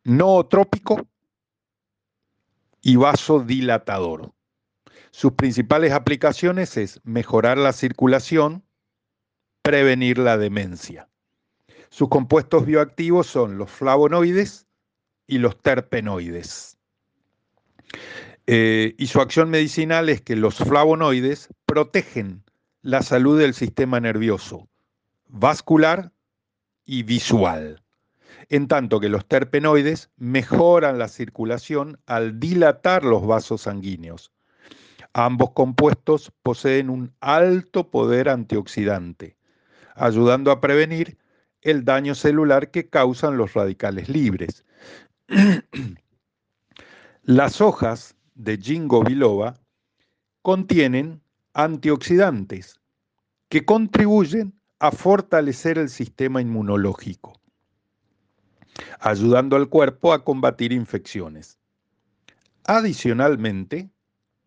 [0.02, 1.07] nootrópico
[2.83, 4.33] y vasodilatador.
[5.16, 8.62] Sus principales aplicaciones es mejorar la circulación,
[9.62, 11.09] prevenir la demencia.
[11.88, 14.66] Sus compuestos bioactivos son los flavonoides
[15.26, 16.76] y los terpenoides.
[18.46, 22.44] Eh, y su acción medicinal es que los flavonoides protegen
[22.83, 24.68] la salud del sistema nervioso,
[25.29, 26.12] vascular
[26.85, 27.83] y visual,
[28.50, 34.31] en tanto que los terpenoides mejoran la circulación al dilatar los vasos sanguíneos.
[35.18, 39.38] Ambos compuestos poseen un alto poder antioxidante,
[39.94, 41.16] ayudando a prevenir
[41.62, 44.66] el daño celular que causan los radicales libres.
[47.22, 49.59] Las hojas de Jingo biloba
[50.42, 51.22] contienen
[51.55, 52.79] antioxidantes
[53.48, 57.40] que contribuyen a fortalecer el sistema inmunológico,
[59.00, 61.59] ayudando al cuerpo a combatir infecciones.
[62.66, 63.95] Adicionalmente,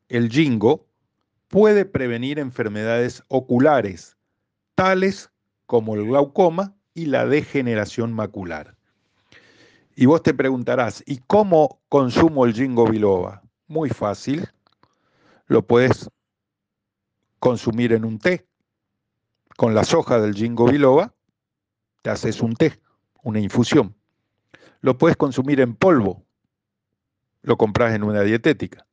[0.10, 0.88] el jingo
[1.48, 4.18] puede prevenir enfermedades oculares,
[4.76, 5.32] tales
[5.66, 8.76] como el glaucoma y la degeneración macular.
[9.96, 13.44] Y vos te preguntarás, ¿y cómo consumo el jingo biloba?
[13.68, 14.48] Muy fácil.
[15.48, 16.10] Lo puedes
[17.40, 18.48] consumir en un té.
[19.58, 21.14] Con las hojas del jingo biloba
[22.02, 22.80] te haces un té,
[23.24, 23.96] una infusión.
[24.82, 26.24] Lo puedes consumir en polvo.
[27.42, 28.88] Lo compras en una dietética.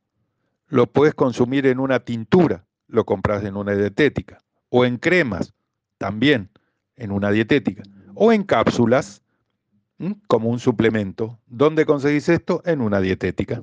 [0.68, 2.66] Lo puedes consumir en una tintura.
[2.88, 4.38] Lo compras en una dietética.
[4.68, 5.54] O en cremas,
[5.98, 6.50] también
[6.96, 7.82] en una dietética.
[8.14, 9.22] O en cápsulas,
[10.26, 11.38] como un suplemento.
[11.46, 12.62] ¿Dónde conseguís esto?
[12.64, 13.62] En una dietética.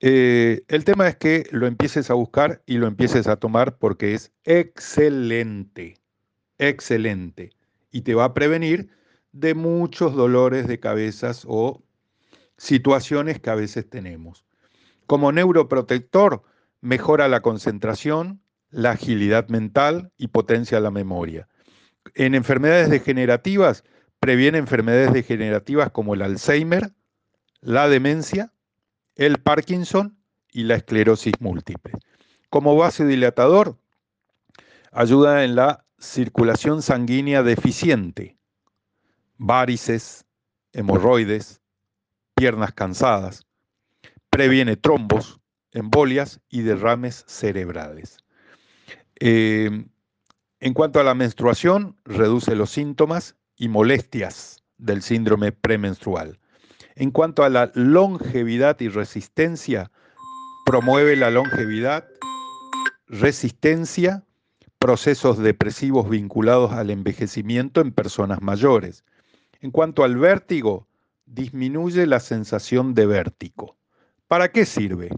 [0.00, 4.14] Eh, el tema es que lo empieces a buscar y lo empieces a tomar porque
[4.14, 5.96] es excelente,
[6.58, 7.50] excelente.
[7.92, 8.88] Y te va a prevenir
[9.30, 11.82] de muchos dolores de cabezas o
[12.56, 14.44] situaciones que a veces tenemos.
[15.12, 16.42] Como neuroprotector,
[16.80, 21.50] mejora la concentración, la agilidad mental y potencia la memoria.
[22.14, 23.84] En enfermedades degenerativas,
[24.20, 26.94] previene enfermedades degenerativas como el Alzheimer,
[27.60, 28.54] la demencia
[29.14, 30.16] el Parkinson
[30.50, 31.92] y la esclerosis múltiple.
[32.48, 33.76] Como vasodilatador,
[34.92, 38.38] ayuda en la circulación sanguínea deficiente,
[39.36, 40.24] varices,
[40.72, 41.60] hemorroides,
[42.34, 43.46] piernas cansadas,
[44.32, 45.40] previene trombos,
[45.72, 48.16] embolias y derrames cerebrales.
[49.20, 49.84] Eh,
[50.60, 56.40] en cuanto a la menstruación, reduce los síntomas y molestias del síndrome premenstrual.
[56.94, 59.90] En cuanto a la longevidad y resistencia,
[60.64, 62.08] promueve la longevidad,
[63.08, 64.24] resistencia,
[64.78, 69.04] procesos depresivos vinculados al envejecimiento en personas mayores.
[69.60, 70.88] En cuanto al vértigo,
[71.26, 73.76] disminuye la sensación de vértigo.
[74.32, 75.10] ¿Para qué sirve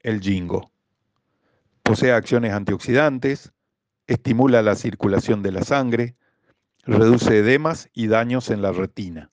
[0.00, 0.72] el jingo?
[1.84, 3.52] Posee acciones antioxidantes,
[4.08, 6.16] estimula la circulación de la sangre,
[6.82, 9.30] reduce edemas y daños en la retina.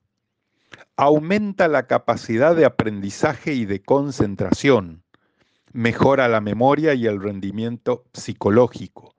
[0.97, 5.01] Aumenta la capacidad de aprendizaje y de concentración,
[5.73, 9.15] mejora la memoria y el rendimiento psicológico,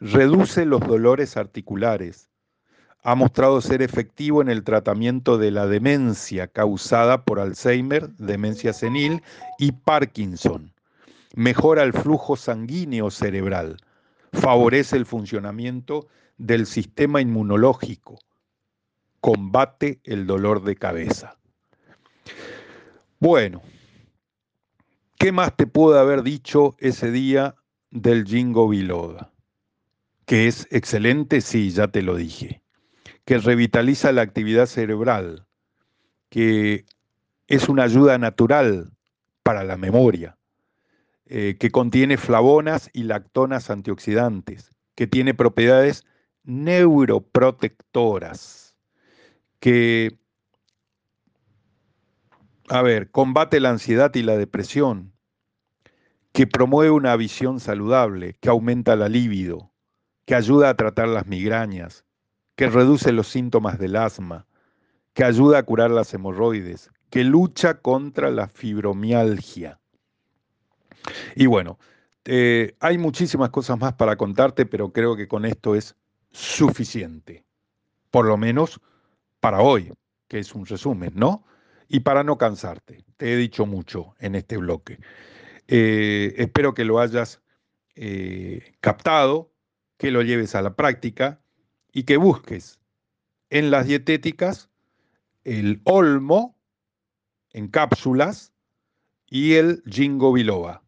[0.00, 2.29] reduce los dolores articulares,
[3.02, 9.22] ha mostrado ser efectivo en el tratamiento de la demencia causada por Alzheimer, demencia senil
[9.58, 10.72] y Parkinson,
[11.34, 13.78] mejora el flujo sanguíneo cerebral,
[14.32, 18.18] favorece el funcionamiento del sistema inmunológico,
[19.20, 21.36] combate el dolor de cabeza.
[23.18, 23.62] Bueno,
[25.18, 27.54] ¿qué más te puedo haber dicho ese día
[27.90, 29.30] del Jingo Biloba?
[30.26, 32.59] Que es excelente, sí, ya te lo dije.
[33.30, 35.46] Que revitaliza la actividad cerebral,
[36.30, 36.84] que
[37.46, 38.90] es una ayuda natural
[39.44, 40.36] para la memoria,
[41.26, 46.04] eh, que contiene flavonas y lactonas antioxidantes, que tiene propiedades
[46.42, 48.74] neuroprotectoras
[49.60, 50.18] que,
[52.68, 55.12] a ver, combate la ansiedad y la depresión,
[56.32, 59.70] que promueve una visión saludable, que aumenta la libido,
[60.24, 62.04] que ayuda a tratar las migrañas,
[62.60, 64.46] que reduce los síntomas del asma,
[65.14, 69.80] que ayuda a curar las hemorroides, que lucha contra la fibromialgia.
[71.36, 71.78] Y bueno,
[72.26, 75.96] eh, hay muchísimas cosas más para contarte, pero creo que con esto es
[76.32, 77.46] suficiente.
[78.10, 78.78] Por lo menos
[79.40, 79.94] para hoy,
[80.28, 81.46] que es un resumen, ¿no?
[81.88, 84.98] Y para no cansarte, te he dicho mucho en este bloque.
[85.66, 87.40] Eh, espero que lo hayas
[87.94, 89.50] eh, captado,
[89.96, 91.40] que lo lleves a la práctica
[91.92, 92.78] y que busques
[93.50, 94.70] en las dietéticas
[95.44, 96.56] el olmo
[97.52, 98.52] en cápsulas
[99.28, 100.82] y el jingo biloba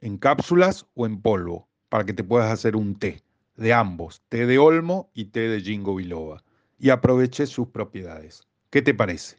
[0.00, 3.22] en cápsulas o en polvo para que te puedas hacer un té
[3.56, 6.42] de ambos, té de olmo y té de jingo biloba
[6.78, 8.46] y aproveches sus propiedades.
[8.70, 9.36] ¿Qué te parece?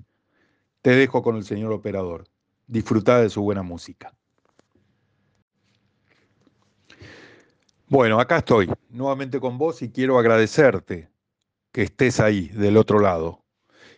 [0.81, 2.25] Te dejo con el señor operador.
[2.67, 4.16] Disfruta de su buena música.
[7.89, 11.09] Bueno, acá estoy nuevamente con vos y quiero agradecerte
[11.71, 13.45] que estés ahí del otro lado.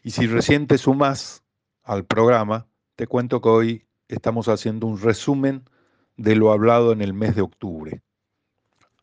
[0.03, 1.43] Y si recién te sumás
[1.81, 5.63] al programa, te cuento que hoy estamos haciendo un resumen
[6.17, 8.03] de lo hablado en el mes de octubre.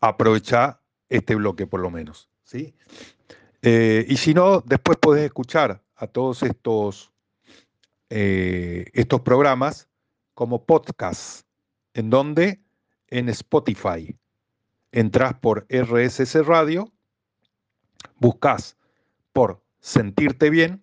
[0.01, 2.76] Aprovecha este bloque por lo menos, ¿sí?
[3.62, 7.12] Eh, y si no, después podés escuchar a todos estos,
[8.09, 9.89] eh, estos programas
[10.32, 11.45] como podcast,
[11.93, 12.61] en donde
[13.09, 14.16] en Spotify
[14.93, 16.93] entras por RSS Radio,
[18.16, 18.76] buscas
[19.32, 20.82] por Sentirte Bien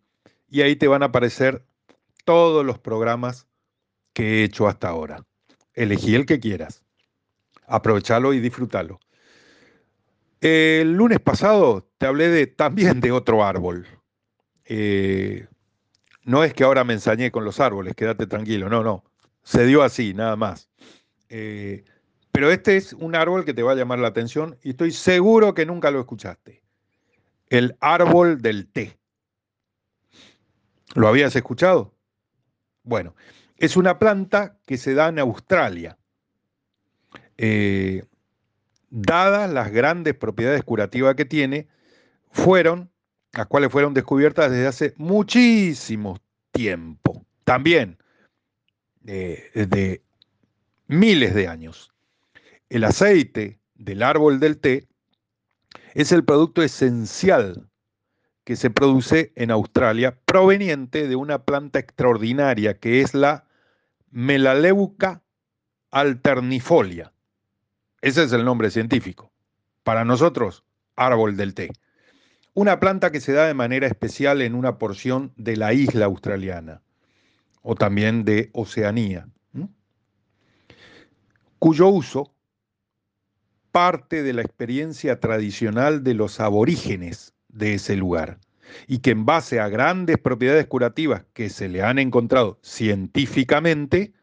[0.50, 1.66] y ahí te van a aparecer
[2.26, 3.48] todos los programas
[4.14, 5.26] que he hecho hasta ahora.
[5.74, 6.84] Elegí el que quieras.
[7.66, 9.00] Aprovechalo y disfrútalo.
[10.42, 13.88] El lunes pasado te hablé también de otro árbol.
[14.66, 15.48] Eh,
[16.24, 19.04] no es que ahora me ensañé con los árboles, quédate tranquilo, no, no.
[19.44, 20.70] Se dio así, nada más.
[21.30, 21.84] Eh,
[22.34, 25.54] pero este es un árbol que te va a llamar la atención y estoy seguro
[25.54, 26.64] que nunca lo escuchaste.
[27.48, 28.98] El árbol del té.
[30.96, 31.94] ¿Lo habías escuchado?
[32.82, 33.16] Bueno,
[33.58, 36.00] es una planta que se da en Australia.
[37.38, 38.04] Eh,
[38.90, 41.68] dadas las grandes propiedades curativas que tiene,
[42.32, 42.90] fueron,
[43.32, 46.18] las cuales fueron descubiertas desde hace muchísimo
[46.52, 47.28] tiempo.
[47.44, 48.00] También
[49.06, 50.02] eh, desde
[50.88, 51.93] miles de años.
[52.74, 54.88] El aceite del árbol del té
[55.94, 57.70] es el producto esencial
[58.46, 63.46] que se produce en Australia proveniente de una planta extraordinaria que es la
[64.10, 65.22] Melaleuca
[65.92, 67.14] alternifolia.
[68.02, 69.32] Ese es el nombre científico.
[69.84, 70.64] Para nosotros,
[70.96, 71.70] árbol del té.
[72.56, 76.82] Una planta que se da de manera especial en una porción de la isla australiana
[77.62, 79.28] o también de Oceanía,
[81.60, 82.33] cuyo uso
[83.74, 88.40] parte de la experiencia tradicional de los aborígenes de ese lugar
[88.88, 94.14] y que en base a grandes propiedades curativas que se le han encontrado científicamente,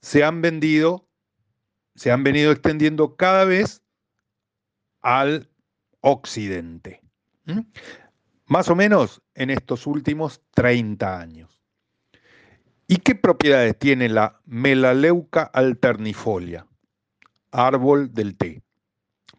[0.00, 1.06] se han vendido,
[1.94, 3.82] se han venido extendiendo cada vez
[5.02, 5.50] al
[6.00, 7.02] occidente.
[8.46, 11.62] Más o menos en estos últimos 30 años.
[12.88, 16.66] ¿Y qué propiedades tiene la Melaleuca alternifolia?
[17.54, 18.62] Árbol del té.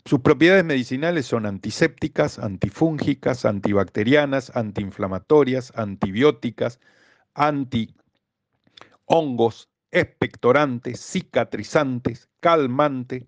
[0.05, 6.79] Sus propiedades medicinales son antisépticas, antifúngicas, antibacterianas, antiinflamatorias, antibióticas,
[7.33, 7.95] antihongos,
[9.91, 13.27] expectorantes, cicatrizantes, calmante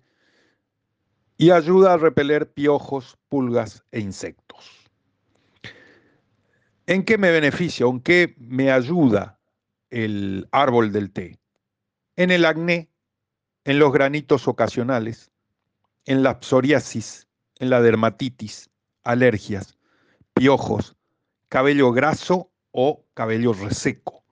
[1.36, 4.88] y ayuda a repeler piojos, pulgas e insectos.
[6.86, 7.86] ¿En qué me beneficia?
[7.86, 9.38] ¿En qué me ayuda
[9.90, 11.38] el árbol del té?
[12.16, 12.88] En el acné,
[13.68, 15.30] en los granitos ocasionales,
[16.06, 18.70] en la psoriasis, en la dermatitis,
[19.04, 19.76] alergias,
[20.32, 20.96] piojos,
[21.50, 24.24] cabello graso o cabello reseco,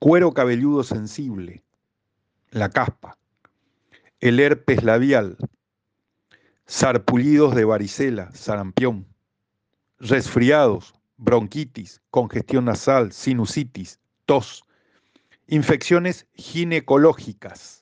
[0.00, 1.62] cuero cabelludo sensible,
[2.50, 3.16] la caspa,
[4.18, 5.36] el herpes labial,
[6.66, 9.06] sarpullidos de varicela, sarampión,
[10.00, 14.64] resfriados, bronquitis, congestión nasal, sinusitis, tos,
[15.46, 17.79] infecciones ginecológicas,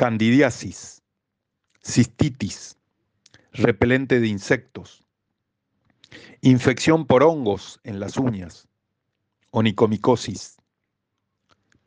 [0.00, 1.02] candidiasis,
[1.84, 2.78] cistitis,
[3.52, 5.06] repelente de insectos,
[6.40, 8.66] infección por hongos en las uñas,
[9.50, 10.56] onicomicosis,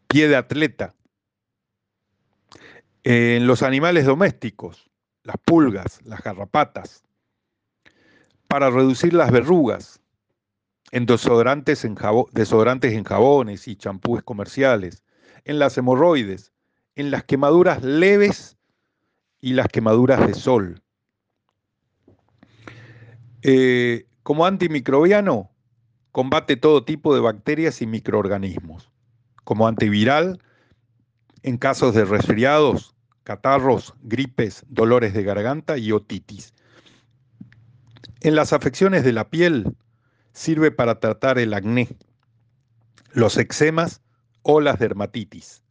[0.06, 0.94] pie de atleta.
[3.04, 4.92] En los animales domésticos,
[5.24, 7.04] las pulgas, las garrapatas,
[8.48, 10.02] para reducir las verrugas,
[10.92, 11.98] en desodorantes en,
[12.32, 15.04] desodorantes en jabones y champúes comerciales,
[15.46, 16.53] en las hemorroides,
[16.96, 18.58] en las quemaduras leves
[19.42, 20.82] y las quemaduras de sol.
[23.42, 25.52] Eh, como antimicrobiano,
[26.12, 28.90] combate todo tipo de bacterias y microorganismos.
[29.44, 30.40] Como antiviral,
[31.42, 36.54] en casos de resfriados, catarros, gripes, dolores de garganta y otitis.
[38.22, 39.76] En las afecciones de la piel,
[40.32, 41.90] sirve para tratar el acné,
[43.12, 44.02] los eczemas
[44.44, 45.63] o las dermatitis.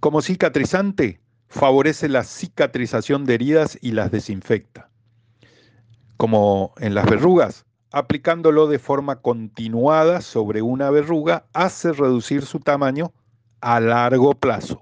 [0.00, 4.90] Como cicatrizante, favorece la cicatrización de heridas y las desinfecta.
[6.16, 13.14] como en las verrugas, aplicándolo de forma continuada sobre una verruga hace reducir su tamaño
[13.62, 14.80] a largo plazo.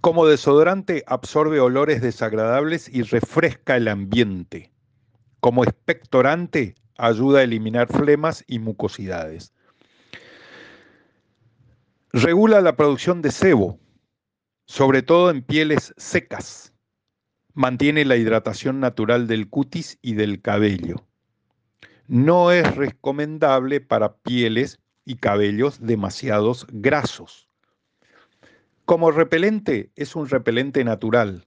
[0.00, 4.72] Como desodorante absorbe olores desagradables y refresca el ambiente.
[5.40, 9.52] Como expectorante ayuda a eliminar flemas y mucosidades.
[12.12, 13.78] Regula la producción de sebo,
[14.64, 16.72] sobre todo en pieles secas.
[17.52, 21.04] Mantiene la hidratación natural del cutis y del cabello.
[22.06, 27.50] No es recomendable para pieles y cabellos demasiados grasos.
[28.86, 31.46] Como repelente, es un repelente natural.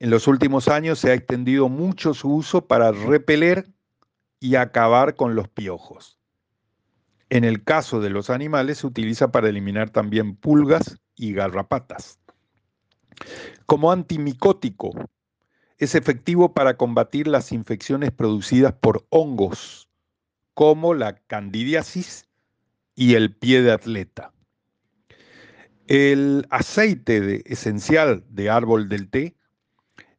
[0.00, 3.68] En los últimos años se ha extendido mucho su uso para repeler
[4.40, 6.19] y acabar con los piojos.
[7.30, 12.18] En el caso de los animales se utiliza para eliminar también pulgas y garrapatas.
[13.66, 14.90] Como antimicótico,
[15.78, 19.88] es efectivo para combatir las infecciones producidas por hongos,
[20.54, 22.26] como la candidiasis
[22.96, 24.32] y el pie de atleta.
[25.86, 29.36] El aceite esencial de árbol del té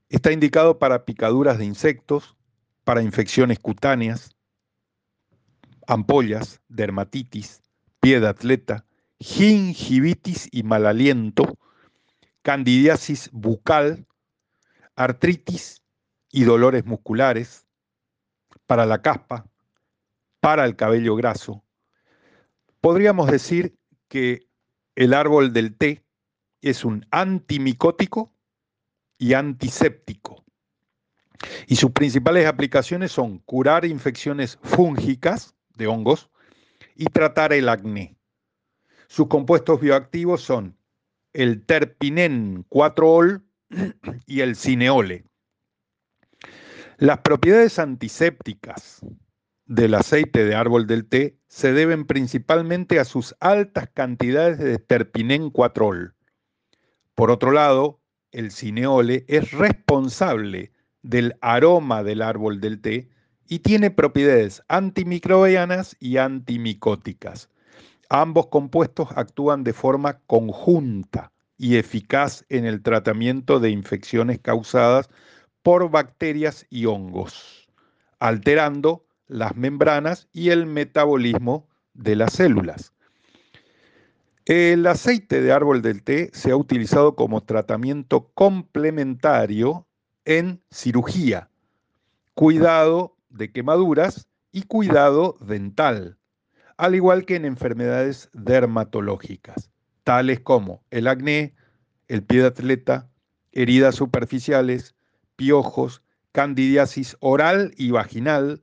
[0.09, 2.35] está indicado para picaduras de insectos,
[2.85, 4.35] para infecciones cutáneas,
[5.91, 7.61] ampollas, dermatitis,
[7.99, 8.85] pie de atleta,
[9.19, 11.57] gingivitis y mal aliento,
[12.43, 14.07] candidiasis bucal,
[14.95, 15.83] artritis
[16.31, 17.67] y dolores musculares,
[18.67, 19.45] para la caspa,
[20.39, 21.61] para el cabello graso.
[22.79, 23.75] Podríamos decir
[24.07, 24.47] que
[24.95, 26.05] el árbol del té
[26.61, 28.33] es un antimicótico
[29.17, 30.45] y antiséptico.
[31.67, 36.29] Y sus principales aplicaciones son curar infecciones fúngicas de hongos
[36.95, 38.15] y tratar el acné.
[39.07, 40.77] Sus compuestos bioactivos son
[41.33, 43.43] el terpinen 4-ol
[44.27, 45.25] y el cineole.
[46.97, 49.01] Las propiedades antisépticas
[49.65, 55.51] del aceite de árbol del té se deben principalmente a sus altas cantidades de terpinen
[55.51, 56.13] 4-ol.
[57.15, 58.01] Por otro lado,
[58.31, 60.71] el cineole es responsable
[61.01, 63.09] del aroma del árbol del té
[63.51, 67.49] y tiene propiedades antimicrobianas y antimicóticas.
[68.07, 75.09] Ambos compuestos actúan de forma conjunta y eficaz en el tratamiento de infecciones causadas
[75.63, 77.67] por bacterias y hongos,
[78.19, 82.93] alterando las membranas y el metabolismo de las células.
[84.45, 89.85] El aceite de árbol del té se ha utilizado como tratamiento complementario
[90.23, 91.49] en cirugía,
[92.33, 96.17] cuidado de quemaduras y cuidado dental,
[96.77, 99.69] al igual que en enfermedades dermatológicas,
[100.03, 101.55] tales como el acné,
[102.07, 103.09] el pie de atleta,
[103.51, 104.95] heridas superficiales,
[105.35, 106.01] piojos,
[106.31, 108.61] candidiasis oral y vaginal,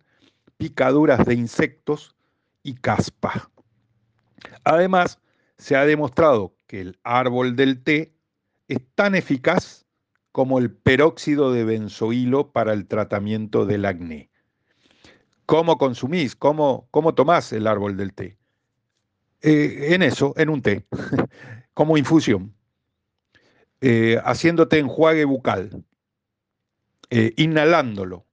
[0.57, 2.17] picaduras de insectos
[2.63, 3.51] y caspa.
[4.65, 5.19] Además,
[5.57, 8.13] se ha demostrado que el árbol del té
[8.69, 9.87] es tan eficaz
[10.33, 14.28] como el peróxido de benzoilo para el tratamiento del acné.
[15.49, 16.37] ¿Cómo consumís?
[16.37, 18.37] ¿Cómo, cómo tomás el árbol del té?
[19.41, 20.85] Eh, en eso, en un té,
[21.73, 22.55] como infusión,
[23.81, 25.83] eh, haciéndote enjuague bucal,
[27.09, 28.27] eh, inhalándolo,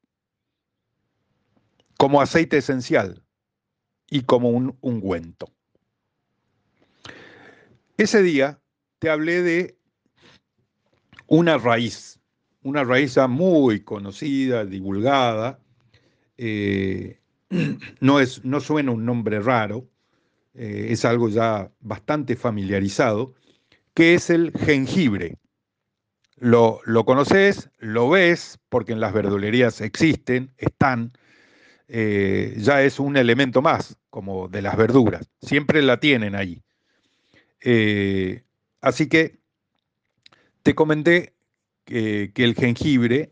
[1.98, 3.24] como aceite esencial
[4.10, 5.48] y como un ungüento.
[7.96, 8.60] Ese día
[9.00, 9.78] te hablé de
[11.28, 12.20] una raíz,
[12.62, 15.62] una raíz muy conocida, divulgada,
[16.38, 17.20] eh,
[18.00, 19.88] no, es, no suena un nombre raro,
[20.54, 23.34] eh, es algo ya bastante familiarizado,
[23.94, 25.38] que es el jengibre.
[26.38, 31.14] Lo, lo, conoces, lo ves, porque en las verdulerías existen, están,
[31.88, 36.62] eh, ya es un elemento más, como de las verduras, siempre la tienen ahí.
[38.82, 39.40] así que
[40.62, 41.36] te comenté
[41.86, 43.32] que, el jengibre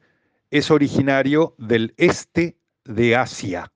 [0.51, 3.71] es originario del este de Asia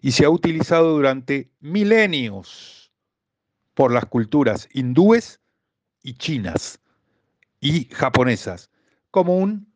[0.00, 2.92] y se ha utilizado durante milenios
[3.74, 5.40] por las culturas hindúes
[6.02, 6.80] y chinas
[7.60, 8.70] y japonesas
[9.10, 9.72] como un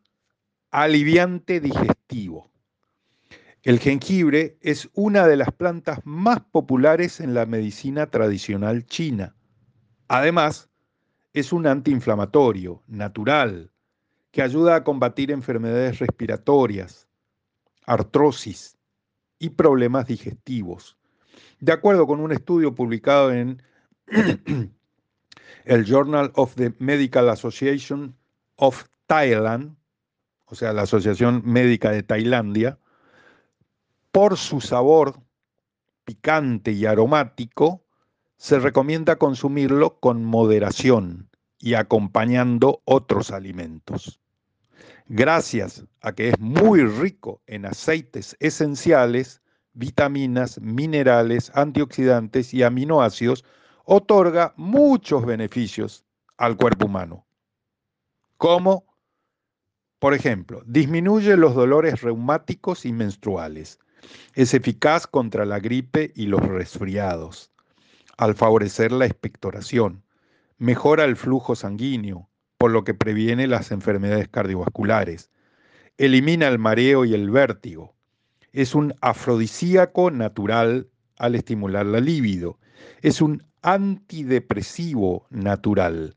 [0.71, 2.51] aliviante digestivo.
[3.63, 9.35] El jengibre es una de las plantas más populares en la medicina tradicional china.
[10.07, 10.69] Además,
[11.33, 13.71] es un antiinflamatorio natural
[14.31, 17.06] que ayuda a combatir enfermedades respiratorias,
[17.87, 18.77] artrosis
[19.39, 20.97] y problemas digestivos.
[21.59, 23.63] De acuerdo con un estudio publicado en
[25.65, 28.15] el Journal of the Medical Association
[28.57, 29.75] of Thailand,
[30.45, 32.77] o sea, la Asociación Médica de Tailandia,
[34.11, 35.19] por su sabor
[36.05, 37.83] picante y aromático,
[38.37, 41.29] se recomienda consumirlo con moderación
[41.59, 44.19] y acompañando otros alimentos.
[45.09, 49.41] Gracias a que es muy rico en aceites esenciales,
[49.73, 53.45] vitaminas, minerales, antioxidantes y aminoácidos,
[53.85, 56.03] otorga muchos beneficios
[56.35, 57.25] al cuerpo humano.
[58.35, 58.83] Como,
[59.99, 63.79] por ejemplo, disminuye los dolores reumáticos y menstruales.
[64.35, 67.49] Es eficaz contra la gripe y los resfriados,
[68.17, 70.03] al favorecer la expectoración.
[70.57, 72.26] Mejora el flujo sanguíneo,
[72.57, 75.29] por lo que previene las enfermedades cardiovasculares.
[75.97, 77.95] Elimina el mareo y el vértigo.
[78.51, 82.59] Es un afrodisíaco natural al estimular la libido.
[83.01, 86.15] Es un antidepresivo natural.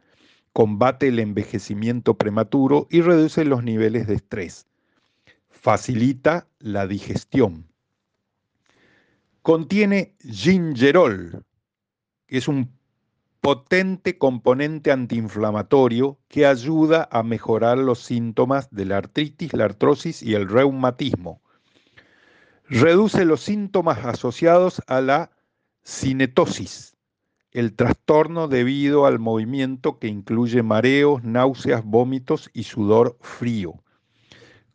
[0.52, 4.66] Combate el envejecimiento prematuro y reduce los niveles de estrés.
[5.48, 7.66] Facilita la digestión.
[9.42, 11.44] Contiene gingerol,
[12.26, 12.70] que es un
[13.40, 20.34] potente componente antiinflamatorio que ayuda a mejorar los síntomas de la artritis, la artrosis y
[20.34, 21.40] el reumatismo.
[22.68, 25.30] Reduce los síntomas asociados a la
[25.84, 26.96] cinetosis,
[27.52, 33.82] el trastorno debido al movimiento que incluye mareos, náuseas, vómitos y sudor frío.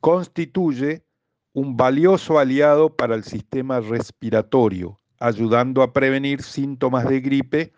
[0.02, 1.06] Constituye
[1.54, 7.72] un valioso aliado para el sistema respiratorio, ayudando a prevenir síntomas de gripe,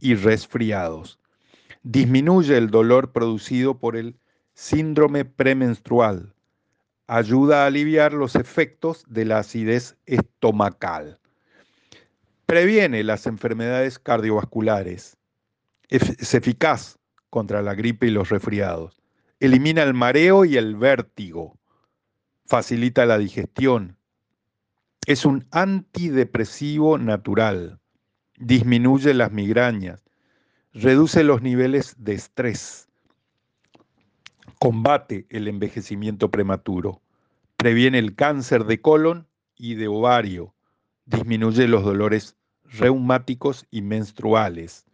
[0.00, 1.18] y resfriados.
[1.82, 4.16] Disminuye el dolor producido por el
[4.54, 6.34] síndrome premenstrual.
[7.06, 11.18] Ayuda a aliviar los efectos de la acidez estomacal.
[12.46, 15.16] Previene las enfermedades cardiovasculares.
[15.88, 16.98] Es eficaz
[17.30, 19.02] contra la gripe y los resfriados.
[19.40, 21.58] Elimina el mareo y el vértigo.
[22.46, 23.96] Facilita la digestión.
[25.06, 27.81] Es un antidepresivo natural
[28.46, 30.02] disminuye las migrañas,
[30.72, 32.88] reduce los niveles de estrés,
[34.58, 37.00] combate el envejecimiento prematuro,
[37.56, 40.54] previene el cáncer de colon y de ovario,
[41.06, 44.86] disminuye los dolores reumáticos y menstruales,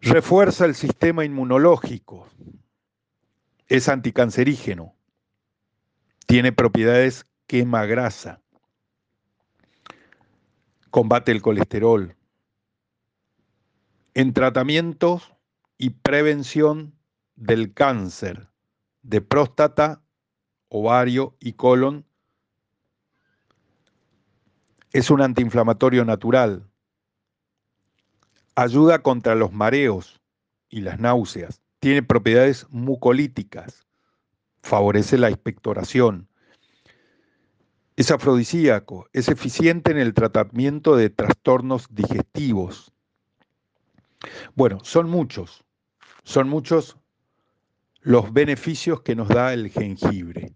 [0.00, 2.28] refuerza el sistema inmunológico,
[3.68, 4.94] es anticancerígeno,
[6.26, 8.40] tiene propiedades quema grasa,
[10.90, 12.16] combate el colesterol.
[14.14, 15.34] En tratamientos
[15.76, 16.94] y prevención
[17.36, 18.48] del cáncer
[19.02, 20.02] de próstata,
[20.68, 22.04] ovario y colon,
[24.92, 26.68] es un antiinflamatorio natural.
[28.54, 30.20] Ayuda contra los mareos
[30.68, 31.60] y las náuseas.
[31.78, 33.86] Tiene propiedades mucolíticas.
[34.62, 36.28] Favorece la expectoración
[37.98, 42.92] es afrodisíaco, es eficiente en el tratamiento de trastornos digestivos.
[44.54, 45.64] Bueno, son muchos,
[46.22, 46.96] son muchos
[48.00, 50.54] los beneficios que nos da el jengibre.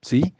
[0.00, 0.34] ¿sí?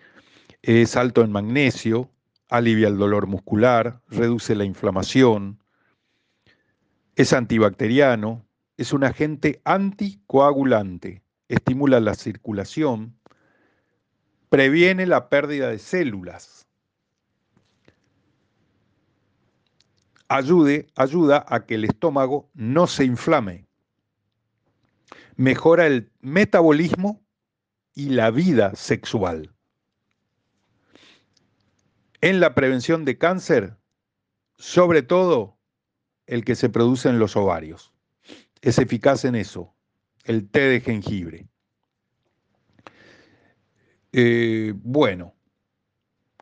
[0.63, 2.11] Es alto en magnesio,
[2.49, 5.63] alivia el dolor muscular, reduce la inflamación,
[7.15, 8.43] es antibacteriano,
[8.79, 13.18] es un agente anticoagulante, estimula la circulación,
[14.49, 16.67] previene la pérdida de células.
[20.29, 23.67] Ayuda a que el estómago no se inflame.
[25.37, 27.23] Mejora el metabolismo
[27.95, 29.55] y la vida sexual.
[32.21, 33.77] En la prevención de cáncer,
[34.57, 35.57] sobre todo
[36.27, 37.93] el que se produce en los ovarios.
[38.61, 39.75] Es eficaz en eso,
[40.25, 41.49] el té de jengibre.
[44.21, 45.37] Eh, bueno,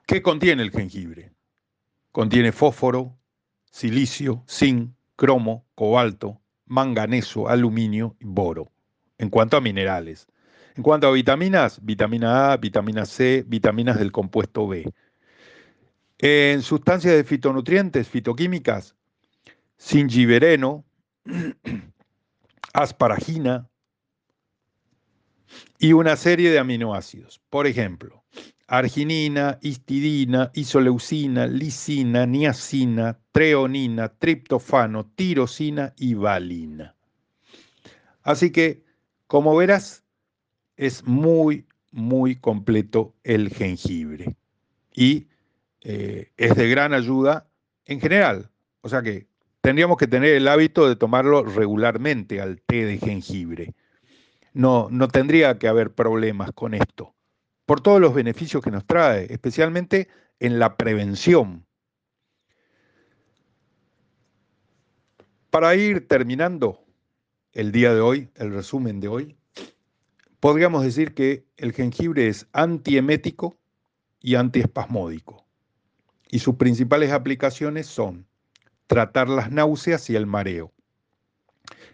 [0.07, 1.35] ¿qué contiene el jengibre?
[2.11, 3.19] Contiene fósforo,
[3.71, 8.73] silicio, zinc, cromo, cobalto, manganeso, aluminio y boro,
[9.19, 10.27] en cuanto a minerales.
[10.75, 14.91] En cuanto a vitaminas, vitamina A, vitamina C, vitaminas del compuesto B.
[16.17, 18.97] En sustancias de fitonutrientes, fitoquímicas,
[19.77, 20.87] singibereno,
[22.73, 23.69] asparagina,
[25.79, 27.41] y una serie de aminoácidos.
[27.51, 28.25] Por ejemplo,
[28.67, 36.95] arginina, histidina, isoleucina, lisina, niacina, treonina, triptofano, tirosina y valina.
[38.23, 38.83] Así que,
[39.27, 40.03] como verás,
[40.77, 44.37] es muy, muy completo el jengibre
[44.95, 45.29] y
[45.83, 47.47] eh, es de gran ayuda
[47.85, 48.51] en general.
[48.81, 49.27] O sea que
[49.61, 53.75] tendríamos que tener el hábito de tomarlo regularmente al té de jengibre
[54.57, 57.15] no, no tendría que haber problemas con esto,
[57.67, 60.09] por todos los beneficios que nos trae, especialmente
[60.41, 61.67] en la prevención.
[65.51, 66.83] Para ir terminando
[67.53, 69.37] el día de hoy, el resumen de hoy,
[70.41, 73.59] podríamos decir que el jengibre es antiemético
[74.21, 75.45] y antiespasmódico.
[76.31, 78.27] Y sus principales aplicaciones son
[78.87, 80.73] tratar las náuseas y el mareo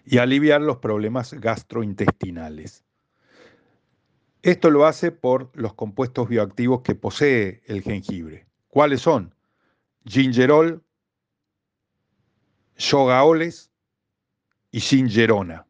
[0.04, 2.84] y aliviar los problemas gastrointestinales.
[4.42, 8.46] Esto lo hace por los compuestos bioactivos que posee el jengibre.
[8.68, 9.34] ¿Cuáles son?
[10.04, 10.82] Gingerol,
[12.76, 13.70] yogaoles
[14.72, 15.66] y gingerona.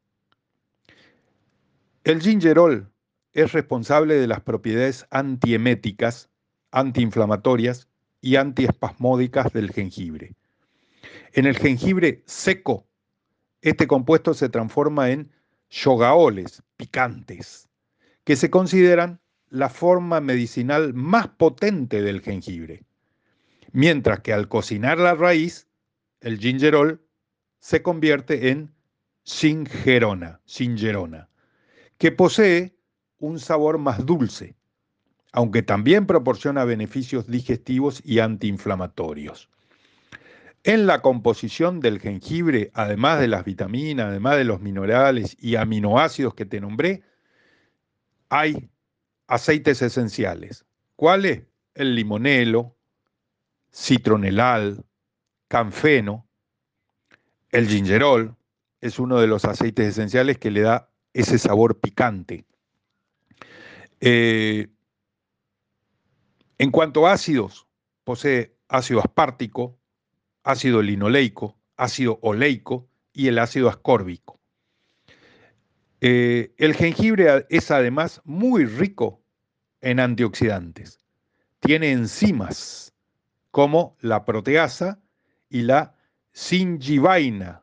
[2.05, 2.91] El gingerol
[3.35, 6.31] es responsable de las propiedades antieméticas,
[6.71, 7.89] antiinflamatorias
[8.23, 10.35] y antiespasmódicas del jengibre.
[11.35, 12.87] En el jengibre seco
[13.63, 15.31] este compuesto se transforma en
[15.71, 17.69] yogaoles picantes,
[18.25, 22.85] que se consideran la forma medicinal más potente del jengibre,
[23.73, 25.69] mientras que al cocinar la raíz,
[26.21, 27.05] el gingerol
[27.59, 28.75] se convierte en
[29.25, 30.41] singerona,
[31.99, 32.77] que posee
[33.19, 34.57] un sabor más dulce,
[35.33, 39.52] aunque también proporciona beneficios digestivos y antiinflamatorios.
[40.65, 46.35] En la composición del jengibre, además de las vitaminas, además de los minerales y aminoácidos
[46.35, 47.03] que te nombré,
[48.29, 48.71] hay
[49.27, 50.65] aceites esenciales.
[50.95, 51.43] ¿Cuáles?
[51.75, 52.77] El limonelo,
[53.73, 54.85] citronelal,
[55.49, 56.29] canfeno,
[57.51, 58.37] el gingerol,
[58.81, 62.45] es uno de los aceites esenciales que le da ese sabor picante.
[64.01, 64.69] Eh,
[66.59, 67.67] en cuanto a ácidos,
[68.05, 69.79] posee ácido aspartico,
[70.43, 74.41] ácido linoleico, ácido oleico y el ácido ascórbico.
[76.01, 79.23] Eh, el jengibre es además muy rico
[79.81, 80.99] en antioxidantes.
[81.61, 82.93] Tiene enzimas
[83.51, 85.01] como la proteasa
[85.49, 85.95] y la
[86.33, 87.63] singivaina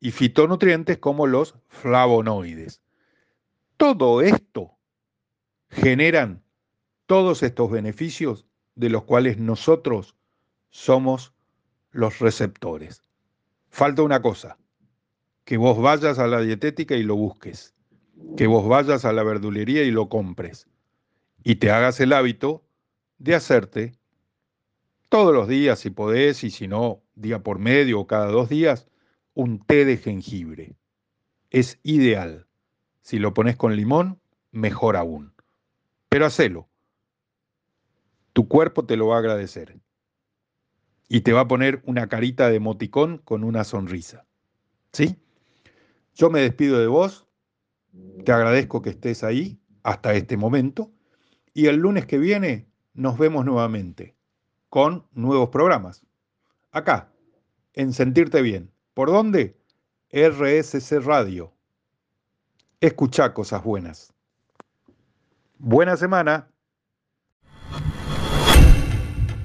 [0.00, 2.82] y fitonutrientes como los flavonoides.
[3.76, 4.76] Todo esto
[5.68, 6.42] generan
[7.06, 10.16] todos estos beneficios de los cuales nosotros
[10.70, 11.34] somos
[11.92, 13.02] los receptores.
[13.68, 14.58] Falta una cosa,
[15.44, 17.74] que vos vayas a la dietética y lo busques,
[18.36, 20.66] que vos vayas a la verdulería y lo compres,
[21.44, 22.64] y te hagas el hábito
[23.18, 23.92] de hacerte
[25.08, 28.88] todos los días, si podés, y si no, día por medio o cada dos días,
[29.34, 30.74] un té de jengibre.
[31.50, 32.46] Es ideal.
[33.02, 34.20] Si lo pones con limón,
[34.52, 35.34] mejor aún.
[36.08, 36.66] Pero hacelo.
[38.32, 39.81] Tu cuerpo te lo va a agradecer
[41.12, 44.24] y te va a poner una carita de moticón con una sonrisa.
[44.94, 45.18] ¿Sí?
[46.14, 47.28] Yo me despido de vos,
[48.24, 50.90] te agradezco que estés ahí hasta este momento
[51.52, 54.16] y el lunes que viene nos vemos nuevamente
[54.70, 56.02] con nuevos programas.
[56.70, 57.12] Acá,
[57.74, 58.70] en Sentirte Bien.
[58.94, 59.58] ¿Por dónde?
[60.12, 61.52] RSC Radio.
[62.80, 64.14] Escucha cosas buenas.
[65.58, 66.48] Buena semana.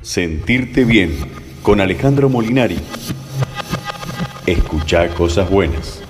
[0.01, 2.79] Sentirte bien con Alejandro Molinari.
[4.45, 6.06] Escucha cosas buenas.